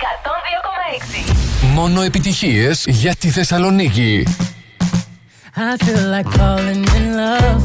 [1.74, 4.26] Μόνο επιτυχίες για τη Θεσσαλονίκη
[5.56, 7.62] I feel like falling in love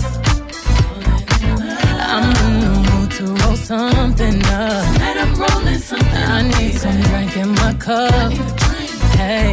[2.13, 6.99] I'm in the mood to roll something up Tonight I'm rolling something I need some
[7.07, 8.31] drink in my cup
[9.19, 9.51] Hey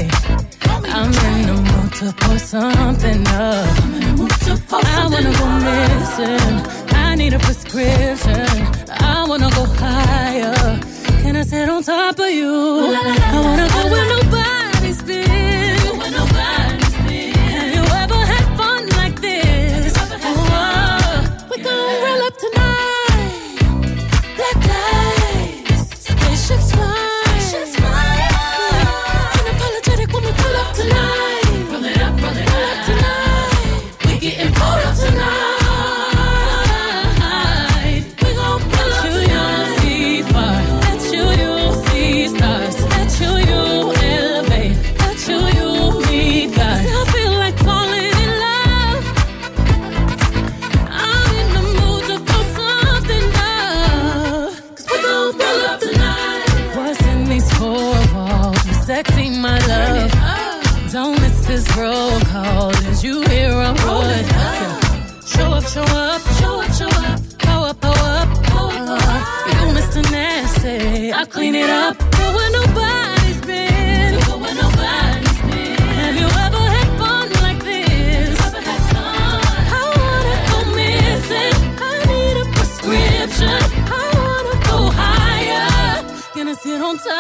[0.97, 3.69] I'm in the mood to pour something up
[4.97, 6.55] I wanna go missing
[7.05, 8.49] I need a prescription
[9.15, 10.88] I wanna go higher
[11.29, 12.49] Can I sit on top of you?
[12.49, 14.38] I wanna go with nobody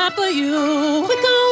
[0.08, 1.06] top of you.
[1.08, 1.47] We gon'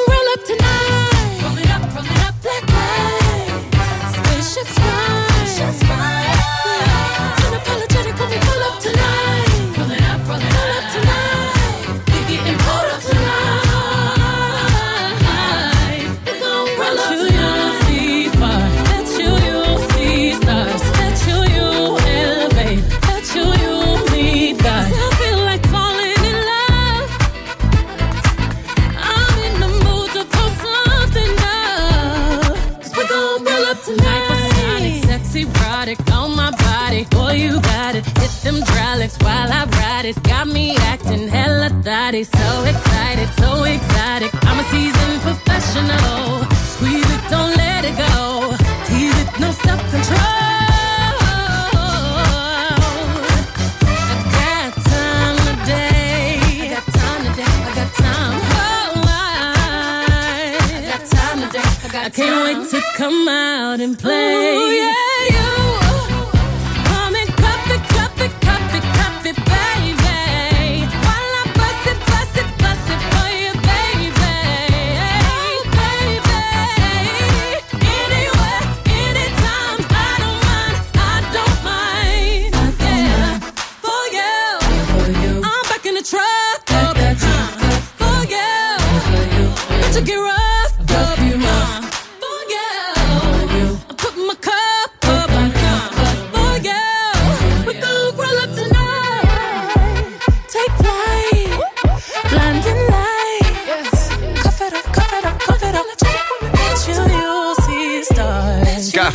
[63.07, 64.57] come out and play.
[64.57, 65.06] Ooh, yeah,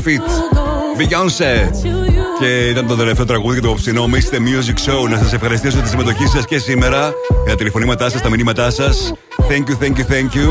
[0.02, 0.12] stars.
[0.12, 0.22] Κάφιτ,
[0.98, 1.70] Beyoncé.
[2.40, 4.36] Και ήταν το τελευταίο τραγούδι και το ψινό Mr.
[4.36, 5.10] Music Show.
[5.10, 8.70] Να σας ευχαριστήσω για τη συμμετοχή σας και σήμερα, για τα τηλεφωνήματά σας, τα μηνύματά
[8.72, 9.14] σας.
[9.38, 10.50] Thank you, thank you, thank you.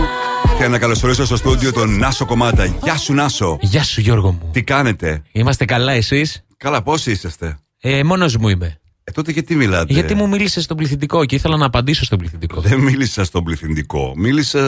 [0.58, 2.64] Και να καλωσορίσω στο στούντιο τον Νάσο Κομμάτα.
[2.82, 3.58] Γεια σου, Νάσο.
[3.60, 4.50] Γεια σου, Γιώργο μου.
[4.52, 8.78] Τι κάνετε; Είμαστε καλά, εσείς; Καλά, πόσοι είσαστε; Ε, Μόνος μου είμαι.
[9.04, 12.60] Ε, τότε γιατί μιλάτε; Γιατί μου μίλησες στον πληθυντικό και ήθελα να απαντήσω στον πληθυντικό.
[12.60, 14.12] Δεν μίλησα στον πληθυντικό.
[14.16, 14.58] Μίλησα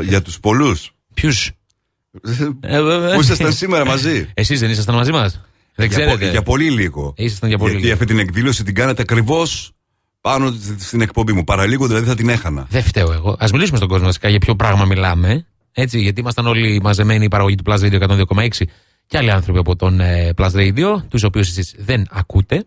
[0.00, 0.90] ε, για τους πολλούς.
[1.14, 1.50] Ποιους;
[3.14, 4.28] Που ήσασταν σήμερα μαζί.
[4.34, 5.40] Εσείς δεν ήσασταν μαζί μας.
[5.74, 6.24] Δεν Για ξέρετε.
[6.24, 7.14] πο- Για πολύ λίγο.
[7.16, 7.98] Ήσασταν για πολύ Γιατί λίγο.
[8.00, 9.72] αυτή την εκδήλωση την κάνατε ακριβώς
[10.20, 11.44] πάνω στην εκπομπή μου.
[11.44, 12.66] Παραλίγο δηλαδή θα την έχανα.
[12.70, 13.30] Δεν φταίω εγώ.
[13.30, 15.46] Α μιλήσουμε στον κόσμο βασικά για ποιο πράγμα μιλάμε.
[15.72, 18.48] Έτσι, γιατί ήμασταν όλοι μαζεμένοι η παραγωγή του Plus Radio 102,6
[19.06, 22.64] και άλλοι άνθρωποι από τον ε, Plus Radio, τους οποίους εσείς δεν ακούτε.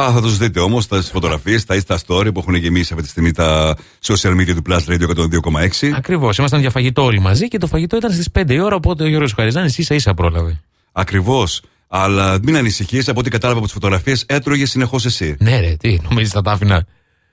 [0.00, 3.10] Α, θα τους δείτε όμως τα φωτογραφίες, τα Insta Story που έχουν γεμίσει αυτή τη
[3.10, 5.90] στιγμή τα social media του Plus Radio 102,6.
[5.96, 6.38] Ακριβώς.
[6.38, 8.74] Ήμασταν για φαγητό όλοι μαζί και το φαγητό ήταν στις 5 η ώρα.
[8.74, 10.60] Οπότε ο Γιώργος Χαριζάνης ίσα ίσα πρόλαβε.
[10.92, 11.62] Ακριβώς.
[11.88, 15.36] Αλλά μην ανησυχείς, από ό,τι κατάλαβα από τις φωτογραφίες, έτρωγε συνεχώς εσύ.
[15.38, 16.86] Ναι, ρε, τι νομίζεις θα τα άφηνα.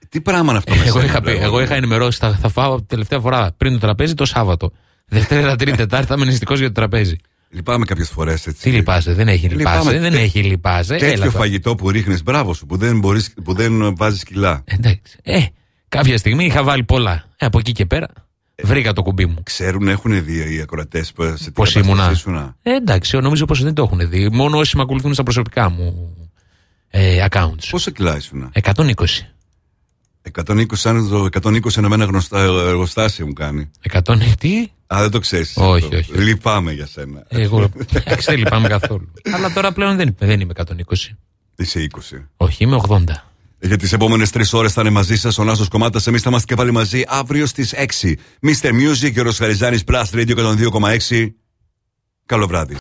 [0.09, 2.49] Τι πράγμα είναι αυτό, με Εγώ σένα, είχα, πει, πλέον; εγώ είχα ενημερώσει, θα, θα
[2.49, 4.71] φάω τελευταία φορά πριν το τραπέζι το Σάββατο.
[5.05, 7.15] Δευτέρα, Τρίτη, Τετάρτη θα είμαι νηστικό για το τραπέζι.
[7.53, 8.61] Λυπάμαι κάποιες φορές έτσι.
[8.61, 9.77] Τι λυπάσαι, δεν έχει λυπάσαι.
[9.77, 9.99] Λυπάμαι.
[9.99, 10.93] Δεν Τε- έχει λυπάσαι.
[10.93, 11.37] Τέτοιο Έλα τώρα.
[11.37, 14.63] φαγητό που ρίχνεις, μπράβο σου, που δεν, μπορείς, που δεν βάζεις κιλά.
[14.65, 15.17] Εντάξει.
[15.23, 15.39] Ε,
[15.89, 17.23] κάποια στιγμή είχα βάλει πολλά.
[17.37, 18.07] Ε, από εκεί και πέρα
[18.63, 19.43] βρήκα το κουμπί μου.
[19.43, 22.55] Ξέρουν, έχουν δει οι ακροατές σε Πώς ήμουνα; ήσουνα.
[22.61, 24.29] Ε, εντάξει, νομίζω πως δεν το έχουν δει.
[24.31, 26.15] Μόνο όσοι με ακολουθούν στα προσωπικά μου
[26.89, 27.67] ε, accounts.
[27.69, 28.83] Πόσα κιλά ήσουνα; 120.
[30.45, 33.71] 120 σαν το 120 ενωμένα γνωστά εργοστάσια μου κάνει.
[33.91, 35.53] 100 τι; Α, δεν το ξέρεις.
[35.57, 36.13] Όχι, όχι.
[36.13, 37.23] Λυπάμαι για σένα.
[37.27, 39.11] Εγώ εντάξει, δεν λυπάμαι καθόλου.
[39.35, 40.63] Αλλά τώρα πλέον δεν, δεν είμαι 120.
[41.55, 42.17] Είσαι 20.
[42.37, 42.99] Όχι, είμαι 80.
[43.59, 46.07] Για τις επόμενες τρεις ώρες θα είναι μαζί σας ο Νάσος Κομμάτας.
[46.07, 48.13] Εμείς θα είμαστε και πάλι μαζί αύριο στις 6.
[48.41, 48.69] Mr.
[48.69, 51.27] Music και ο Ροσχαριζάνη Plus Radio 102,6.
[52.25, 52.69] Καλό βράδυ.